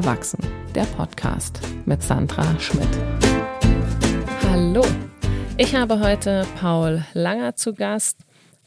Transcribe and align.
Erwachsen, 0.00 0.38
der 0.74 0.84
Podcast 0.84 1.60
mit 1.84 2.02
Sandra 2.02 2.58
Schmidt. 2.58 2.88
Hallo, 4.48 4.82
ich 5.58 5.74
habe 5.74 6.00
heute 6.00 6.46
Paul 6.58 7.04
Langer 7.12 7.54
zu 7.54 7.74
Gast. 7.74 8.16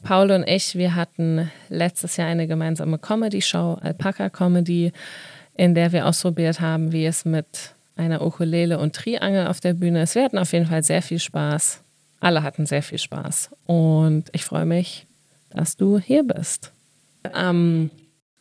Paul 0.04 0.30
und 0.30 0.48
ich, 0.48 0.76
wir 0.76 0.94
hatten 0.94 1.50
letztes 1.70 2.18
Jahr 2.18 2.28
eine 2.28 2.46
gemeinsame 2.46 3.00
Comedy-Show, 3.00 3.80
Alpaka 3.82 4.30
Comedy, 4.30 4.92
in 5.56 5.74
der 5.74 5.92
wir 5.92 6.06
ausprobiert 6.06 6.62
haben, 6.62 6.92
wie 6.92 7.08
es 7.08 7.26
mit 7.26 7.74
einer 7.96 8.24
Ukulele 8.24 8.78
und 8.78 8.96
Triangel 8.96 9.48
auf 9.48 9.60
der 9.60 9.74
Bühne 9.74 10.04
ist. 10.04 10.14
Wir 10.14 10.26
hatten 10.26 10.38
auf 10.38 10.54
jeden 10.54 10.68
Fall 10.68 10.84
sehr 10.84 11.02
viel 11.02 11.18
Spaß. 11.18 11.82
Alle 12.20 12.44
hatten 12.44 12.68
sehr 12.68 12.84
viel 12.84 13.00
Spaß. 13.00 13.50
Und 13.66 14.26
ich 14.34 14.46
freue 14.46 14.68
mich, 14.68 15.08
dass 15.50 15.78
du 15.78 15.98
hier 15.98 16.22
bist. 16.22 16.72
Am 17.24 17.90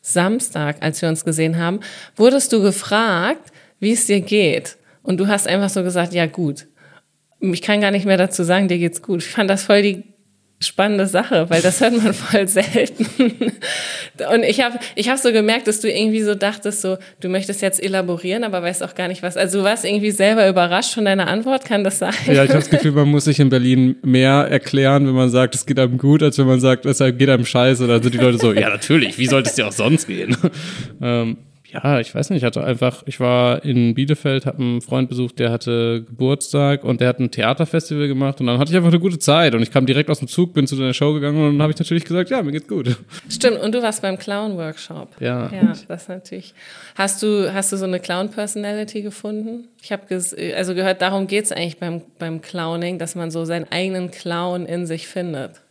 Samstag, 0.03 0.77
als 0.81 1.01
wir 1.01 1.09
uns 1.09 1.25
gesehen 1.25 1.57
haben, 1.59 1.81
wurdest 2.17 2.53
du 2.53 2.61
gefragt, 2.61 3.53
wie 3.79 3.93
es 3.93 4.07
dir 4.07 4.21
geht. 4.21 4.77
Und 5.03 5.19
du 5.19 5.29
hast 5.29 5.49
einfach 5.49 5.71
so 5.71 5.83
gesagt, 5.83 6.13
ja 6.13 6.27
gut. 6.27 6.67
Ich 7.41 7.63
kann 7.63 7.81
gar 7.81 7.91
nicht 7.91 8.07
mehr 8.07 8.17
dazu 8.17 8.45
sagen, 8.45 8.69
dir 8.69 8.79
geht's 8.79 9.03
gut. 9.03 9.23
Ich 9.23 9.31
fand 9.31 9.49
das 9.49 9.65
voll 9.65 9.83
die 9.83 10.12
spannende 10.63 11.07
Sache, 11.07 11.49
weil 11.51 11.63
das 11.63 11.81
hört 11.81 12.03
man 12.03 12.15
voll 12.15 12.49
selten. 12.49 13.07
Und 14.33 14.43
ich 14.45 14.61
habe 14.61 14.79
ich 14.95 15.09
hab 15.09 15.19
so 15.19 15.33
gemerkt, 15.33 15.67
dass 15.67 15.81
du 15.81 15.91
irgendwie 15.91 16.23
so 16.23 16.35
dachtest, 16.35 16.83
so 16.83 16.99
du 17.21 17.29
möchtest 17.29 17.63
jetzt 17.63 17.83
elaborieren, 17.83 18.45
aber 18.45 18.63
weißt 18.63 18.83
auch 18.83 18.95
gar 18.95 19.09
nicht 19.09 19.23
was. 19.23 19.37
Also 19.37 19.59
du 19.59 19.65
warst 19.65 19.85
irgendwie 19.85 20.11
selber 20.11 20.49
überrascht 20.49 20.95
von 20.95 21.05
deiner 21.05 21.29
Antwort, 21.29 21.65
kann 21.65 21.85
das 21.85 21.99
sein? 21.99 22.15
Ja, 22.27 22.45
ich 22.45 22.51
habe 22.51 22.61
das 22.61 22.71
Gefühl, 22.71 22.93
man 22.93 23.09
muss 23.09 23.25
sich 23.25 23.41
in 23.41 23.49
Berlin 23.49 23.97
mehr 24.03 24.49
erklären, 24.51 25.07
wenn 25.07 25.15
man 25.15 25.31
sagt, 25.31 25.55
es 25.55 25.67
geht 25.67 25.79
einem 25.79 25.99
gut, 25.99 26.23
als 26.23 26.39
wenn 26.39 26.47
man 26.47 26.61
sagt, 26.61 26.87
es 26.87 26.99
geht 26.99 27.29
einem 27.29 27.45
scheiße. 27.45 27.85
Oder 27.85 28.03
sind 28.03 28.15
die 28.15 28.19
Leute 28.19 28.39
so, 28.39 28.53
ja 28.53 28.69
natürlich, 28.71 29.19
wie 29.19 29.27
sollte 29.27 29.51
es 29.51 29.57
dir 29.57 29.67
auch 29.67 29.73
sonst 29.73 30.07
gehen? 30.07 30.37
ähm, 31.03 31.37
ja, 31.73 32.01
ich 32.01 32.15
weiß 32.15 32.31
nicht, 32.31 32.39
ich 32.39 32.45
hatte 32.45 32.63
einfach, 32.63 33.03
ich 33.07 33.19
war 33.19 33.65
in 33.65 33.95
Bielefeld, 33.95 34.45
habe 34.45 34.59
einen 34.59 34.81
Freund 34.83 35.09
besucht, 35.09 35.39
der 35.39 35.51
hatte 35.51 36.05
Geburtstag 36.05 36.85
und 36.85 37.01
der 37.01 37.09
hat 37.09 37.19
ein 37.19 37.31
Theaterfestival 37.31 38.09
gemacht 38.09 38.41
und 38.41 38.47
dann 38.47 38.59
hatte 38.59 38.71
ich 38.71 38.77
einfach 38.77 38.91
eine 38.91 39.01
gute 39.01 39.19
Zeit 39.19 39.55
und 39.55 39.63
ich 39.63 39.71
kam 39.71 39.87
direkt 39.87 40.11
aus 40.11 40.19
dem 40.19 40.29
Zug, 40.29 40.53
bin 40.53 40.67
zu 40.67 40.77
deiner 40.77 40.93
Show 40.93 41.15
gegangen 41.15 41.39
und 41.39 41.53
dann 41.55 41.63
habe 41.63 41.73
ich 41.73 41.79
natürlich 41.79 42.05
gesagt, 42.05 42.31
ja, 42.31 42.43
mir 42.43 42.53
geht's 42.53 42.69
gut. 42.69 42.97
Stimmt, 43.29 43.59
und 43.61 43.75
du 43.75 43.83
warst 43.83 44.03
beim 44.03 44.19
Clown-Workshop. 44.19 45.21
Ja. 45.21 45.51
Ja, 45.51 45.73
das 45.89 46.09
natürlich. 46.09 46.55
Hast 46.95 47.23
du, 47.23 47.53
hast 47.53 47.73
du 47.73 47.77
so 47.77 47.87
eine 47.87 48.01
Clown-Personality 48.01 49.03
gefunden? 49.03 49.69
Ich 49.83 49.93
habe 49.93 50.03
also 50.57 50.75
gehört, 50.75 51.01
darum 51.01 51.27
geht's 51.27 51.53
eigentlich 51.53 51.79
beim, 51.79 52.03
beim 52.19 52.43
Clowning, 52.43 52.99
dass 52.99 53.15
man 53.15 53.31
so 53.31 53.45
seinen 53.45 53.67
eigenen 53.71 54.11
Clown 54.11 54.67
in 54.67 54.87
sich 54.87 55.09
findet. 55.09 55.62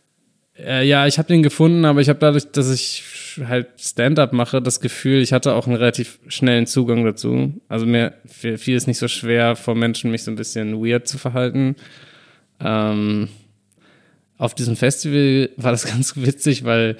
Äh, 0.58 0.86
ja, 0.86 1.06
ich 1.06 1.18
habe 1.18 1.28
den 1.28 1.42
gefunden, 1.42 1.84
aber 1.84 2.00
ich 2.00 2.08
habe 2.08 2.18
dadurch, 2.18 2.50
dass 2.52 2.70
ich 2.70 3.04
halt 3.46 3.68
Stand-up 3.78 4.32
mache, 4.32 4.60
das 4.60 4.80
Gefühl, 4.80 5.22
ich 5.22 5.32
hatte 5.32 5.54
auch 5.54 5.66
einen 5.66 5.76
relativ 5.76 6.18
schnellen 6.28 6.66
Zugang 6.66 7.04
dazu. 7.04 7.54
Also 7.68 7.86
mir 7.86 8.14
fiel 8.26 8.76
es 8.76 8.86
nicht 8.86 8.98
so 8.98 9.08
schwer, 9.08 9.56
vor 9.56 9.74
Menschen 9.74 10.10
mich 10.10 10.24
so 10.24 10.30
ein 10.30 10.36
bisschen 10.36 10.84
weird 10.84 11.08
zu 11.08 11.18
verhalten. 11.18 11.76
Ähm, 12.60 13.28
auf 14.36 14.54
diesem 14.54 14.76
Festival 14.76 15.50
war 15.56 15.72
das 15.72 15.86
ganz 15.90 16.16
witzig, 16.16 16.64
weil 16.64 16.96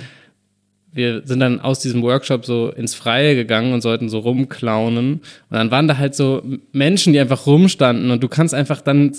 wir 0.95 1.23
sind 1.25 1.41
dann 1.41 1.61
aus 1.61 1.81
diesem 1.81 2.03
Workshop 2.03 2.45
so 2.45 2.71
ins 2.71 2.95
Freie 2.95 3.35
gegangen 3.35 3.73
und 3.73 3.81
sollten 3.81 4.09
so 4.09 4.19
rumklaunen. 4.19 5.15
Und 5.15 5.23
dann 5.51 5.71
waren 5.71 5.89
da 5.89 5.97
halt 5.97 6.15
so 6.15 6.43
Menschen, 6.73 7.15
die 7.15 7.21
einfach 7.21 7.47
rumstanden 7.47 8.11
und 8.11 8.23
du 8.23 8.29
kannst 8.29 8.55
einfach 8.55 8.83
dann 8.83 9.13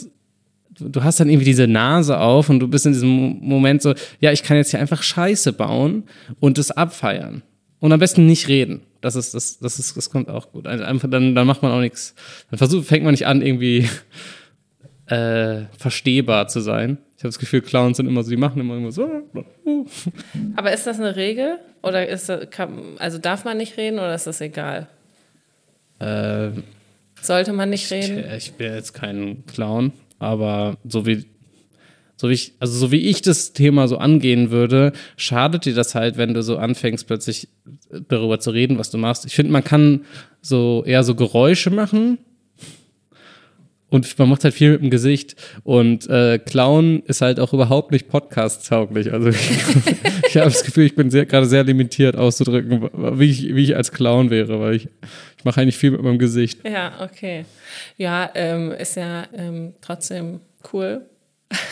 du 0.79 1.03
hast 1.03 1.19
dann 1.19 1.29
irgendwie 1.29 1.45
diese 1.45 1.67
Nase 1.67 2.19
auf 2.19 2.49
und 2.49 2.59
du 2.59 2.67
bist 2.67 2.85
in 2.85 2.93
diesem 2.93 3.39
Moment 3.41 3.81
so, 3.81 3.93
ja, 4.19 4.31
ich 4.31 4.43
kann 4.43 4.57
jetzt 4.57 4.71
hier 4.71 4.79
einfach 4.79 5.03
Scheiße 5.03 5.53
bauen 5.53 6.03
und 6.39 6.57
es 6.57 6.71
abfeiern. 6.71 7.43
Und 7.79 7.91
am 7.91 7.99
besten 7.99 8.25
nicht 8.25 8.47
reden. 8.47 8.81
Das 9.01 9.15
ist, 9.15 9.33
das, 9.33 9.59
das 9.59 9.77
ist, 9.77 9.97
das 9.97 10.09
kommt 10.09 10.29
auch 10.29 10.51
gut. 10.51 10.65
Also 10.65 10.85
einfach, 10.85 11.09
dann, 11.09 11.35
dann 11.35 11.45
macht 11.45 11.61
man 11.61 11.71
auch 11.71 11.81
nichts. 11.81 12.15
Dann 12.49 12.57
versucht, 12.57 12.87
fängt 12.87 13.03
man 13.03 13.11
nicht 13.11 13.27
an, 13.27 13.41
irgendwie 13.41 13.89
äh, 15.07 15.63
verstehbar 15.77 16.47
zu 16.47 16.61
sein. 16.61 16.97
Ich 17.17 17.23
habe 17.23 17.29
das 17.29 17.39
Gefühl, 17.39 17.61
Clowns 17.61 17.97
sind 17.97 18.07
immer 18.07 18.23
so, 18.23 18.29
die 18.29 18.37
machen 18.37 18.61
immer, 18.61 18.77
immer 18.77 18.91
so. 18.91 19.09
Aber 20.55 20.71
ist 20.71 20.87
das 20.87 20.99
eine 20.99 21.17
Regel? 21.17 21.57
Oder 21.81 22.07
ist 22.07 22.29
das, 22.29 22.49
kann, 22.49 22.79
also 22.99 23.17
darf 23.17 23.43
man 23.43 23.57
nicht 23.57 23.75
reden 23.75 23.99
oder 23.99 24.15
ist 24.15 24.27
das 24.27 24.39
egal? 24.39 24.87
Äh, 25.99 26.51
Sollte 27.21 27.53
man 27.53 27.69
nicht 27.69 27.89
reden? 27.91 28.19
Ich, 28.19 28.47
ich 28.47 28.53
bin 28.53 28.73
jetzt 28.73 28.93
kein 28.93 29.45
Clown. 29.45 29.93
Aber 30.23 30.77
so 30.87 31.05
wie, 31.05 31.25
so 32.15 32.29
wie 32.29 32.33
ich, 32.33 32.53
also 32.59 32.77
so 32.77 32.91
wie 32.91 33.09
ich 33.09 33.21
das 33.21 33.51
Thema 33.51 33.87
so 33.87 33.97
angehen 33.97 34.51
würde, 34.51 34.93
schadet 35.17 35.65
dir 35.65 35.75
das 35.75 35.95
halt, 35.95 36.17
wenn 36.17 36.33
du 36.33 36.41
so 36.41 36.57
anfängst, 36.57 37.05
plötzlich 37.05 37.49
darüber 38.07 38.39
zu 38.39 38.51
reden, 38.51 38.77
was 38.77 38.89
du 38.89 38.97
machst. 38.97 39.25
Ich 39.25 39.35
finde, 39.35 39.51
man 39.51 39.63
kann 39.63 40.05
so 40.41 40.83
eher 40.85 41.03
so 41.03 41.15
Geräusche 41.15 41.71
machen. 41.71 42.19
Und 43.93 44.17
man 44.17 44.27
macht 44.27 44.43
halt 44.43 44.55
viel 44.55 44.71
mit 44.71 44.81
dem 44.81 44.89
Gesicht. 44.89 45.35
Und 45.63 46.09
äh, 46.09 46.39
Clown 46.39 47.03
ist 47.05 47.21
halt 47.21 47.39
auch 47.39 47.53
überhaupt 47.53 47.91
nicht 47.91 48.07
podcast-tauglich. 48.09 49.13
Also 49.13 49.29
ich, 49.29 49.51
ich 50.27 50.35
habe 50.35 50.49
das 50.49 50.63
Gefühl, 50.63 50.85
ich 50.85 50.95
bin 50.95 51.09
gerade 51.09 51.45
sehr 51.45 51.63
limitiert 51.63 52.15
auszudrücken, 52.15 52.89
wie 53.19 53.29
ich, 53.29 53.53
wie 53.53 53.65
ich 53.65 53.75
als 53.75 53.91
Clown 53.91 54.31
wäre, 54.31 54.59
weil 54.59 54.73
ich, 54.73 54.87
ich 55.37 55.45
mache 55.45 55.61
eigentlich 55.61 55.77
viel 55.77 55.91
mit 55.91 56.01
meinem 56.01 56.17
Gesicht. 56.17 56.67
Ja, 56.67 56.93
okay. 57.01 57.45
Ja, 57.95 58.31
ähm, 58.33 58.71
ist 58.71 58.95
ja 58.95 59.25
ähm, 59.37 59.73
trotzdem 59.79 60.39
cool. 60.73 61.05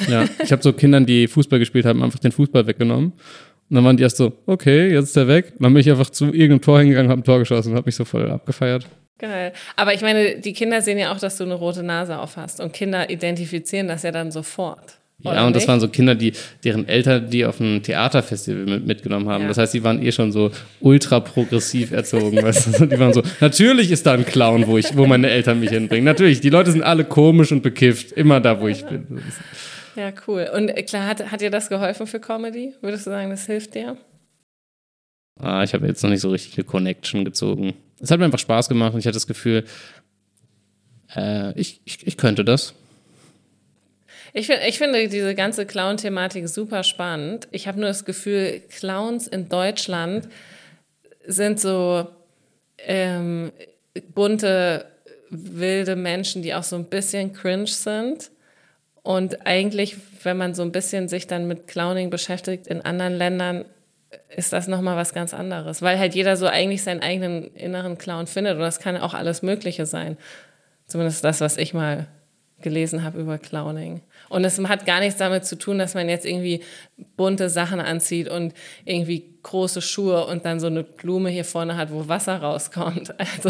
Ja, 0.08 0.26
ich 0.44 0.52
habe 0.52 0.62
so 0.62 0.74
Kindern, 0.74 1.08
die 1.08 1.28
Fußball 1.28 1.58
gespielt 1.58 1.88
haben, 1.88 2.04
einfach 2.04 2.20
den 2.20 2.32
Fußball 2.32 2.68
weggenommen. 2.68 3.14
Und 3.14 3.76
dann 3.76 3.84
waren 3.84 3.98
die 3.98 4.04
erst 4.04 4.18
so, 4.18 4.32
okay, 4.46 4.94
jetzt 4.94 5.06
ist 5.06 5.16
der 5.16 5.28
weg. 5.28 5.54
Und 5.58 5.64
dann 5.64 5.74
bin 5.74 5.82
ich 5.82 5.90
einfach 5.90 6.12
zu 6.12 6.26
irgendeinem 6.26 6.62
Tor 6.62 6.82
hingegangen, 6.82 7.10
habe 7.10 7.22
ein 7.22 7.24
Tor 7.24 7.40
geschossen 7.40 7.72
und 7.72 7.78
habe 7.78 7.88
mich 7.88 7.96
so 7.96 8.06
voll 8.06 8.30
abgefeiert. 8.30 8.86
Geil. 9.22 9.54
Aber 9.76 9.94
ich 9.94 10.02
meine, 10.02 10.38
die 10.38 10.52
Kinder 10.52 10.82
sehen 10.82 10.98
ja 10.98 11.14
auch, 11.14 11.20
dass 11.20 11.38
du 11.38 11.44
eine 11.44 11.54
rote 11.54 11.84
Nase 11.84 12.18
auf 12.18 12.38
hast. 12.38 12.60
Und 12.60 12.74
Kinder 12.74 13.12
identifizieren 13.12 13.88
das 13.88 14.02
ja 14.02 14.12
dann 14.12 14.32
sofort. 14.32 14.98
Ja, 15.24 15.46
und 15.46 15.56
das 15.56 15.68
waren 15.68 15.80
so 15.80 15.88
Kinder, 15.88 16.16
die, 16.16 16.34
deren 16.64 16.88
Eltern 16.88 17.30
die 17.30 17.46
auf 17.46 17.60
ein 17.60 17.84
Theaterfestival 17.84 18.64
mit, 18.64 18.88
mitgenommen 18.88 19.30
haben. 19.30 19.44
Ja. 19.44 19.50
Das 19.50 19.60
heißt, 19.60 19.76
die 19.76 19.84
waren 19.84 20.02
eh 20.02 20.12
schon 20.12 20.32
so 20.32 20.50
ultra 20.80 21.20
progressiv 21.20 21.92
erzogen. 21.92 22.38
weißt 22.42 22.80
du? 22.80 22.88
Die 22.88 23.00
waren 23.00 23.14
so, 23.14 23.22
natürlich 23.40 23.92
ist 23.92 24.08
da 24.08 24.14
ein 24.14 24.26
Clown, 24.26 24.66
wo 24.66 24.80
ich, 24.80 24.98
wo 24.98 25.06
meine 25.06 25.30
Eltern 25.30 25.60
mich 25.60 25.70
hinbringen. 25.70 26.06
Natürlich, 26.06 26.42
die 26.42 26.50
Leute 26.50 26.72
sind 26.72 26.82
alle 26.82 27.04
komisch 27.04 27.52
und 27.52 27.62
bekifft, 27.62 28.14
immer 28.14 28.40
da, 28.40 28.60
wo 28.60 28.68
ich 28.68 28.84
bin. 28.84 29.22
Ja, 29.96 30.12
cool. 30.28 30.50
Und 30.56 30.70
äh, 30.70 30.82
klar, 30.82 31.06
hat, 31.06 31.32
hat 31.32 31.42
dir 31.42 31.52
das 31.52 31.70
geholfen 31.70 32.08
für 32.08 32.20
Comedy? 32.20 32.74
Würdest 32.82 33.06
du 33.06 33.12
sagen, 33.12 33.30
das 33.30 33.46
hilft 33.46 33.76
dir? 33.76 33.98
Ah, 35.42 35.64
ich 35.64 35.74
habe 35.74 35.88
jetzt 35.88 36.04
noch 36.04 36.12
nicht 36.12 36.22
so 36.22 36.30
richtig 36.30 36.56
eine 36.56 36.66
Connection 36.66 37.26
gezogen. 37.26 37.74
Es 38.00 38.12
hat 38.12 38.20
mir 38.20 38.26
einfach 38.26 38.40
Spaß 38.40 38.70
gemacht 38.70 38.94
und 38.94 39.00
ich 39.00 39.08
hatte 39.08 39.16
das 39.16 39.26
Gefühl, 39.26 39.66
äh, 41.16 41.60
ich, 41.60 41.82
ich, 41.84 42.06
ich 42.06 42.18
könnte 42.18 42.46
das. 42.46 42.76
Ich, 44.34 44.46
find, 44.46 44.60
ich 44.68 44.78
finde 44.78 45.08
diese 45.10 45.34
ganze 45.34 45.66
Clown-Thematik 45.66 46.48
super 46.48 46.84
spannend. 46.84 47.48
Ich 47.52 47.68
habe 47.68 47.80
nur 47.80 47.90
das 47.90 48.06
Gefühl, 48.06 48.62
Clowns 48.70 49.28
in 49.28 49.50
Deutschland 49.50 50.30
sind 51.26 51.60
so 51.60 52.08
ähm, 52.78 53.52
bunte, 54.14 54.86
wilde 55.30 55.96
Menschen, 55.96 56.44
die 56.44 56.54
auch 56.54 56.64
so 56.64 56.76
ein 56.76 56.86
bisschen 56.86 57.34
cringe 57.34 57.68
sind. 57.68 58.30
Und 59.04 59.48
eigentlich, 59.48 59.98
wenn 60.24 60.38
man 60.38 60.54
so 60.54 60.62
ein 60.62 60.72
bisschen 60.72 61.08
sich 61.08 61.26
dann 61.26 61.48
mit 61.48 61.68
Clowning 61.68 62.12
beschäftigt 62.12 62.68
in 62.68 62.82
anderen 62.82 63.14
Ländern, 63.14 63.66
ist 64.36 64.54
das 64.54 64.68
nochmal 64.68 64.98
was 64.98 65.14
ganz 65.14 65.34
anderes. 65.34 65.82
Weil 65.82 66.00
halt 66.00 66.16
jeder 66.16 66.38
so 66.38 66.48
eigentlich 66.48 66.84
seinen 66.84 67.02
eigenen 67.02 67.54
inneren 67.56 67.98
Clown 67.98 68.28
findet. 68.28 68.56
Und 68.56 68.62
das 68.62 68.80
kann 68.80 68.98
auch 68.98 69.14
alles 69.14 69.42
Mögliche 69.42 69.86
sein. 69.86 70.18
Zumindest 70.88 71.24
das, 71.24 71.42
was 71.42 71.58
ich 71.58 71.74
mal 71.74 72.08
gelesen 72.62 73.04
habe 73.04 73.20
über 73.20 73.38
Clowning. 73.38 74.02
Und 74.30 74.46
es 74.46 74.60
hat 74.60 74.86
gar 74.86 75.00
nichts 75.00 75.18
damit 75.18 75.46
zu 75.46 75.58
tun, 75.58 75.80
dass 75.80 75.94
man 75.94 76.10
jetzt 76.10 76.26
irgendwie 76.26 76.64
bunte 77.18 77.50
Sachen 77.50 77.80
anzieht 77.80 78.30
und 78.30 78.54
irgendwie 78.86 79.40
große 79.44 79.82
Schuhe 79.82 80.26
und 80.26 80.46
dann 80.46 80.60
so 80.60 80.68
eine 80.68 80.84
Blume 80.84 81.30
hier 81.30 81.46
vorne 81.46 81.76
hat, 81.76 81.92
wo 81.92 82.08
Wasser 82.08 82.38
rauskommt. 82.38 83.14
Also. 83.34 83.50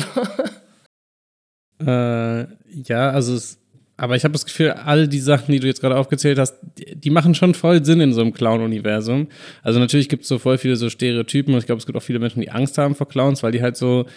Äh, 1.80 2.46
ja, 2.70 3.10
also 3.10 3.34
es, 3.36 3.61
aber 4.02 4.16
ich 4.16 4.24
habe 4.24 4.32
das 4.32 4.46
Gefühl, 4.46 4.72
all 4.72 5.08
die 5.08 5.20
Sachen, 5.20 5.52
die 5.52 5.60
du 5.60 5.68
jetzt 5.68 5.80
gerade 5.80 5.96
aufgezählt 5.96 6.40
hast, 6.40 6.58
die, 6.80 6.96
die, 6.96 7.12
machen 7.12 7.36
schon 7.36 7.54
voll 7.54 7.86
Sinn 7.86 8.02
in 8.02 8.14
so 8.14 8.22
einem 8.22 8.34
Clown-Universum. 8.34 9.28
Also 9.62 9.80
natürlich 9.80 10.10
gibt 10.10 10.24
es 10.24 10.28
so 10.28 10.40
voll 10.40 10.58
viele 10.58 10.76
so 10.76 10.90
Stereotypen 10.90 11.54
und 11.54 11.60
ich 11.60 11.68
glaube, 11.68 11.78
es 11.78 11.86
gibt 11.86 11.96
auch 11.96 12.02
viele 12.02 12.18
Menschen, 12.18 12.42
die 12.42 12.50
Angst 12.50 12.80
haben 12.80 12.96
vor 12.96 13.08
Clowns, 13.08 13.44
weil 13.44 13.52
die 13.52 13.62
halt 13.62 13.78
so 13.78 14.08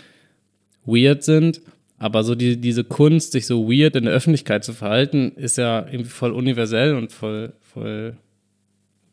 weird 0.86 1.22
sind. 1.22 1.60
Aber 1.98 2.24
so 2.24 2.34
die, 2.34 2.58
diese 2.58 2.82
Kunst, 2.82 3.32
sich 3.32 3.46
so 3.46 3.70
weird 3.70 3.94
in 3.94 4.04
der 4.04 4.14
Öffentlichkeit 4.14 4.64
zu 4.64 4.72
verhalten, 4.72 5.32
ist 5.36 5.58
ja 5.58 5.84
irgendwie 5.84 6.08
voll 6.08 6.32
universell 6.32 6.94
und 6.94 7.12
voll, 7.12 7.52
voll 7.60 8.16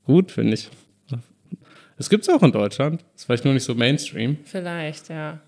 gut, 0.06 0.32
finde 0.32 0.54
ich. 0.54 0.70
Es 1.98 2.10
gibt 2.10 2.24
es 2.24 2.30
auch 2.34 2.44
in 2.44 2.54
Deutschland. 2.54 3.04
Ist 3.14 3.26
vielleicht 3.26 3.44
nur 3.44 3.54
nicht 3.54 3.66
so 3.66 3.76
Mainstream. 3.76 4.38
Vielleicht, 4.46 5.10
ja. 5.10 5.42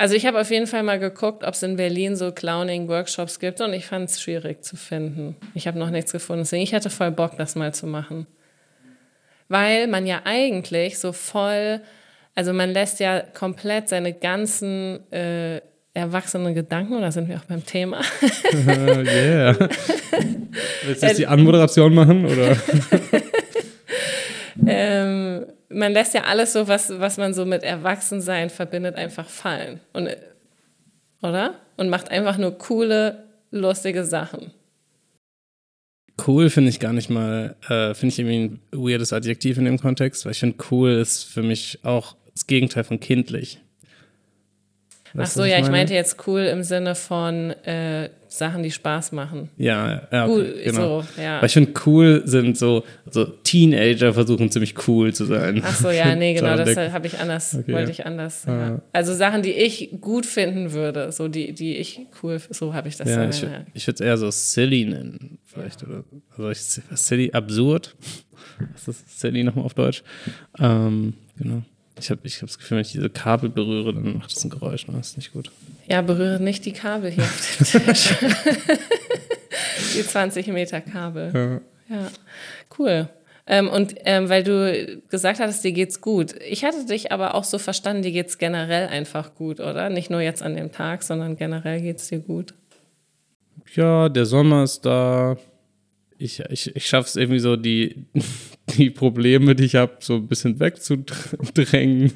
Also 0.00 0.14
ich 0.14 0.24
habe 0.24 0.40
auf 0.40 0.50
jeden 0.50 0.66
Fall 0.66 0.82
mal 0.82 0.98
geguckt, 0.98 1.44
ob 1.44 1.52
es 1.52 1.62
in 1.62 1.76
Berlin 1.76 2.16
so 2.16 2.32
Clowning-Workshops 2.32 3.38
gibt 3.38 3.60
und 3.60 3.74
ich 3.74 3.84
fand 3.84 4.08
es 4.08 4.18
schwierig 4.22 4.64
zu 4.64 4.76
finden. 4.76 5.36
Ich 5.52 5.66
habe 5.66 5.78
noch 5.78 5.90
nichts 5.90 6.10
gefunden. 6.10 6.44
Deswegen, 6.44 6.62
ich 6.62 6.72
hatte 6.72 6.88
voll 6.88 7.10
Bock, 7.10 7.36
das 7.36 7.54
mal 7.54 7.74
zu 7.74 7.86
machen. 7.86 8.26
Weil 9.48 9.88
man 9.88 10.06
ja 10.06 10.22
eigentlich 10.24 10.98
so 10.98 11.12
voll, 11.12 11.82
also 12.34 12.54
man 12.54 12.70
lässt 12.70 12.98
ja 12.98 13.20
komplett 13.20 13.90
seine 13.90 14.14
ganzen 14.14 15.00
äh, 15.12 15.60
erwachsene 15.92 16.54
Gedanken, 16.54 16.94
oder 16.94 17.12
sind 17.12 17.28
wir 17.28 17.36
auch 17.36 17.44
beim 17.44 17.66
Thema? 17.66 18.00
yeah. 18.54 19.54
Willst 20.86 21.02
du 21.02 21.06
jetzt 21.08 21.18
die 21.18 21.26
Anmoderation 21.26 21.92
machen, 21.92 22.24
oder? 22.24 22.56
ähm, 24.66 25.44
man 25.70 25.92
lässt 25.92 26.14
ja 26.14 26.24
alles 26.24 26.52
so, 26.52 26.68
was, 26.68 26.90
was 26.98 27.16
man 27.16 27.32
so 27.32 27.46
mit 27.46 27.62
Erwachsensein 27.62 28.50
verbindet, 28.50 28.96
einfach 28.96 29.28
fallen. 29.28 29.80
Und, 29.92 30.08
oder? 31.22 31.54
Und 31.76 31.88
macht 31.88 32.10
einfach 32.10 32.36
nur 32.36 32.58
coole, 32.58 33.24
lustige 33.50 34.04
Sachen. 34.04 34.52
Cool 36.26 36.50
finde 36.50 36.68
ich 36.68 36.80
gar 36.80 36.92
nicht 36.92 37.08
mal, 37.08 37.56
äh, 37.68 37.94
finde 37.94 38.12
ich 38.12 38.18
irgendwie 38.18 38.38
ein 38.38 38.60
weirdes 38.72 39.12
Adjektiv 39.12 39.56
in 39.56 39.64
dem 39.64 39.78
Kontext, 39.78 40.24
weil 40.24 40.32
ich 40.32 40.40
finde, 40.40 40.56
cool 40.70 40.90
ist 40.90 41.24
für 41.24 41.42
mich 41.42 41.78
auch 41.82 42.16
das 42.34 42.46
Gegenteil 42.46 42.84
von 42.84 43.00
kindlich. 43.00 43.60
Weißt 45.14 45.32
Ach 45.32 45.36
so, 45.42 45.44
ja, 45.44 45.56
ich, 45.56 45.64
ich 45.64 45.70
meinte 45.70 45.94
jetzt 45.94 46.26
cool 46.26 46.42
im 46.42 46.62
Sinne 46.62 46.94
von 46.94 47.50
äh, 47.64 48.10
Sachen, 48.32 48.62
die 48.62 48.70
Spaß 48.70 49.10
machen. 49.10 49.50
Ja, 49.56 50.06
ja, 50.12 50.24
okay, 50.24 50.32
cool, 50.32 50.60
genau. 50.64 51.02
So, 51.02 51.20
ja. 51.20 51.40
Weil 51.40 51.46
ich 51.46 51.52
finde, 51.52 51.72
cool 51.84 52.22
sind 52.24 52.56
so, 52.56 52.84
so 53.10 53.24
Teenager 53.24 54.14
versuchen 54.14 54.50
ziemlich 54.52 54.86
cool 54.86 55.12
zu 55.12 55.24
sein. 55.24 55.60
Ach 55.64 55.74
so, 55.74 55.90
ja, 55.90 56.14
nee, 56.14 56.34
genau, 56.38 56.56
das 56.56 56.76
habe 56.76 57.08
ich 57.08 57.18
anders, 57.18 57.56
okay, 57.56 57.72
wollte 57.72 57.90
ich 57.90 58.06
anders. 58.06 58.46
Ah. 58.46 58.52
Ja. 58.52 58.82
Also 58.92 59.14
Sachen, 59.14 59.42
die 59.42 59.50
ich 59.50 59.96
gut 60.00 60.26
finden 60.26 60.72
würde, 60.72 61.10
so 61.10 61.26
die, 61.26 61.52
die 61.52 61.76
ich 61.76 62.06
cool, 62.22 62.40
so 62.50 62.72
habe 62.72 62.86
ich 62.86 62.96
das. 62.96 63.08
Ja, 63.08 63.28
ich, 63.28 63.42
ja. 63.42 63.66
ich 63.74 63.84
würde 63.88 63.96
es 63.96 64.00
eher 64.00 64.16
so 64.16 64.30
silly 64.30 64.84
nennen, 64.84 65.38
vielleicht 65.44 65.82
oder, 65.82 66.04
also 66.30 66.50
ich, 66.50 66.60
silly, 66.60 67.32
absurd. 67.32 67.96
Was 68.74 68.88
ist 68.88 69.20
silly 69.20 69.42
nochmal 69.42 69.64
auf 69.64 69.74
Deutsch? 69.74 70.04
Ähm, 70.58 71.14
genau. 71.36 71.62
Ich 72.00 72.10
habe 72.10 72.20
ich 72.24 72.40
hab 72.40 72.48
das 72.48 72.58
Gefühl, 72.58 72.76
wenn 72.76 72.82
ich 72.82 72.92
diese 72.92 73.10
Kabel 73.10 73.50
berühre, 73.50 73.92
dann 73.92 74.18
macht 74.18 74.34
das 74.34 74.42
ein 74.42 74.50
Geräusch. 74.50 74.88
Ne? 74.88 74.94
Das 74.96 75.10
ist 75.10 75.16
nicht 75.18 75.32
gut. 75.32 75.50
Ja, 75.86 76.00
berühre 76.02 76.42
nicht 76.42 76.64
die 76.64 76.72
Kabel 76.72 77.10
hier 77.10 77.24
auf 77.24 77.58
dem 77.58 77.84
Tisch. 77.84 78.14
die 79.94 80.02
20 80.02 80.46
Meter 80.48 80.80
Kabel. 80.80 81.60
Ja, 81.88 81.96
ja. 81.96 82.10
cool. 82.78 83.08
Ähm, 83.46 83.68
und 83.68 83.96
ähm, 84.04 84.28
weil 84.28 84.44
du 84.44 85.02
gesagt 85.08 85.40
hattest, 85.40 85.64
dir 85.64 85.72
geht's 85.72 86.00
gut. 86.00 86.34
Ich 86.48 86.64
hatte 86.64 86.86
dich 86.86 87.12
aber 87.12 87.34
auch 87.34 87.44
so 87.44 87.58
verstanden, 87.58 88.02
dir 88.02 88.12
geht's 88.12 88.38
generell 88.38 88.88
einfach 88.88 89.34
gut, 89.34 89.60
oder? 89.60 89.90
Nicht 89.90 90.08
nur 90.08 90.20
jetzt 90.20 90.42
an 90.42 90.54
dem 90.54 90.72
Tag, 90.72 91.02
sondern 91.02 91.36
generell 91.36 91.80
geht's 91.80 92.08
dir 92.08 92.20
gut. 92.20 92.54
Ja, 93.74 94.08
der 94.08 94.26
Sommer 94.26 94.62
ist 94.62 94.86
da. 94.86 95.36
Ich, 96.16 96.40
ich, 96.40 96.74
ich 96.76 96.86
schaffe 96.86 97.08
es 97.08 97.16
irgendwie 97.16 97.40
so, 97.40 97.56
die, 97.56 98.04
die 98.76 98.90
Probleme, 98.90 99.54
die 99.54 99.64
ich 99.64 99.76
habe, 99.76 99.96
so 100.00 100.16
ein 100.16 100.26
bisschen 100.26 100.60
wegzudrängen. 100.60 102.12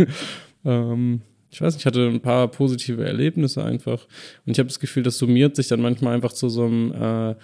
Ähm, 0.64 1.20
ich 1.50 1.60
weiß 1.60 1.74
nicht, 1.74 1.82
ich 1.82 1.86
hatte 1.86 2.08
ein 2.08 2.20
paar 2.20 2.48
positive 2.48 3.04
Erlebnisse 3.04 3.62
einfach. 3.62 4.06
Und 4.44 4.52
ich 4.52 4.58
habe 4.58 4.68
das 4.68 4.80
Gefühl, 4.80 5.04
das 5.04 5.18
summiert 5.18 5.54
sich 5.54 5.68
dann 5.68 5.80
manchmal 5.80 6.14
einfach 6.14 6.32
zu 6.32 6.48
so 6.48 6.64
einem 6.64 6.92
äh, 6.92 7.34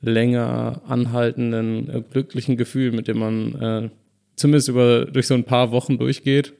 länger 0.00 0.82
anhaltenden, 0.88 1.88
äh, 1.88 2.02
glücklichen 2.10 2.56
Gefühl, 2.56 2.90
mit 2.92 3.06
dem 3.06 3.18
man 3.18 3.54
äh, 3.60 3.90
zumindest 4.34 4.68
über, 4.68 5.04
durch 5.04 5.26
so 5.26 5.34
ein 5.34 5.44
paar 5.44 5.70
Wochen 5.70 5.98
durchgeht, 5.98 6.54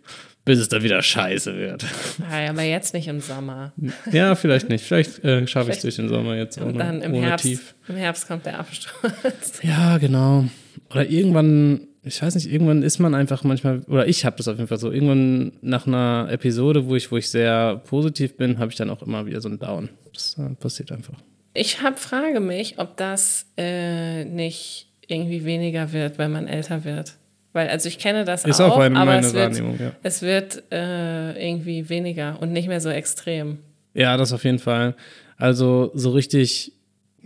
bis 0.45 0.59
es 0.59 0.69
dann 0.69 0.83
wieder 0.83 1.03
scheiße 1.03 1.57
wird. 1.57 1.85
Ja, 2.31 2.51
aber 2.51 2.63
jetzt 2.63 2.95
nicht 2.95 3.09
im 3.09 3.21
Sommer. 3.21 3.73
Ja, 4.13 4.35
vielleicht 4.35 4.69
nicht. 4.69 4.85
Vielleicht 4.85 5.25
äh, 5.25 5.47
schaffe 5.47 5.71
ich 5.71 5.77
es 5.77 5.83
durch 5.83 5.97
den 5.97 6.09
Sommer 6.09 6.37
jetzt 6.37 6.59
ohne, 6.59 6.73
Und 6.73 6.79
dann 6.79 7.03
im 7.03 7.15
ohne 7.15 7.27
Herbst, 7.27 7.47
Tief. 7.47 7.75
Im 7.89 7.97
Herbst 7.97 8.29
kommt 8.29 8.47
der 8.47 8.61
Absturz. 8.61 9.61
Ja, 9.63 9.99
genau. 9.99 10.45
Oder 10.91 11.09
irgendwann 11.09 11.89
ich 12.03 12.23
weiß 12.23 12.35
nicht, 12.35 12.51
irgendwann 12.51 12.83
ist 12.83 12.99
man 12.99 13.15
einfach 13.15 13.45
manchmal, 13.45 13.81
oder 13.87 14.07
ich 14.09 14.25
habe 14.25 14.37
das 14.37 14.49
auf 14.49 14.57
jeden 14.57 14.69
Fall 14.69 14.79
so, 14.79 14.91
irgendwann 14.91 15.53
nach 15.61 15.87
einer 15.87 16.29
Episode, 16.31 16.87
wo 16.87 16.97
ich, 16.97 17.13
wo 17.13 17.17
ich 17.17 17.29
sehr 17.29 17.77
positiv 17.87 18.37
bin, 18.37 18.59
habe 18.59 18.71
ich 18.71 18.77
dann 18.77 18.89
auch 18.89 19.03
immer 19.03 19.27
wieder 19.27 19.41
so 19.41 19.49
einen 19.49 19.59
Down. 19.59 19.91
Das 20.13 20.39
äh, 20.39 20.55
passiert 20.55 20.93
einfach. 20.93 21.15
Ich 21.53 21.83
hab, 21.83 21.99
frage 21.99 22.41
mich, 22.41 22.79
ob 22.79 22.97
das 22.97 23.47
äh, 23.57 24.25
nicht 24.25 24.89
irgendwie 25.07 25.45
weniger 25.45 25.93
wird, 25.93 26.19
wenn 26.19 26.31
man 26.31 26.47
älter 26.47 26.85
wird. 26.85 27.17
Weil, 27.53 27.69
also 27.69 27.89
ich 27.89 27.99
kenne 27.99 28.25
das 28.25 28.45
ist 28.45 28.61
auch, 28.61 28.77
auch 28.77 28.81
aber 28.81 28.91
meine 28.91 29.27
es 29.27 29.35
wird, 29.35 29.57
Wahrnehmung, 29.57 29.79
ja. 29.81 29.93
es 30.05 30.23
wird 30.23 30.63
äh, 30.71 31.49
irgendwie 31.49 31.89
weniger 31.89 32.41
und 32.41 32.53
nicht 32.53 32.69
mehr 32.69 32.81
so 32.81 32.91
extrem. 32.91 33.59
Ja, 33.93 34.17
das 34.17 34.33
auf 34.33 34.45
jeden 34.45 34.61
Fall. 34.61 34.95
Also 35.37 35.91
so 35.95 36.11
richtig 36.11 36.73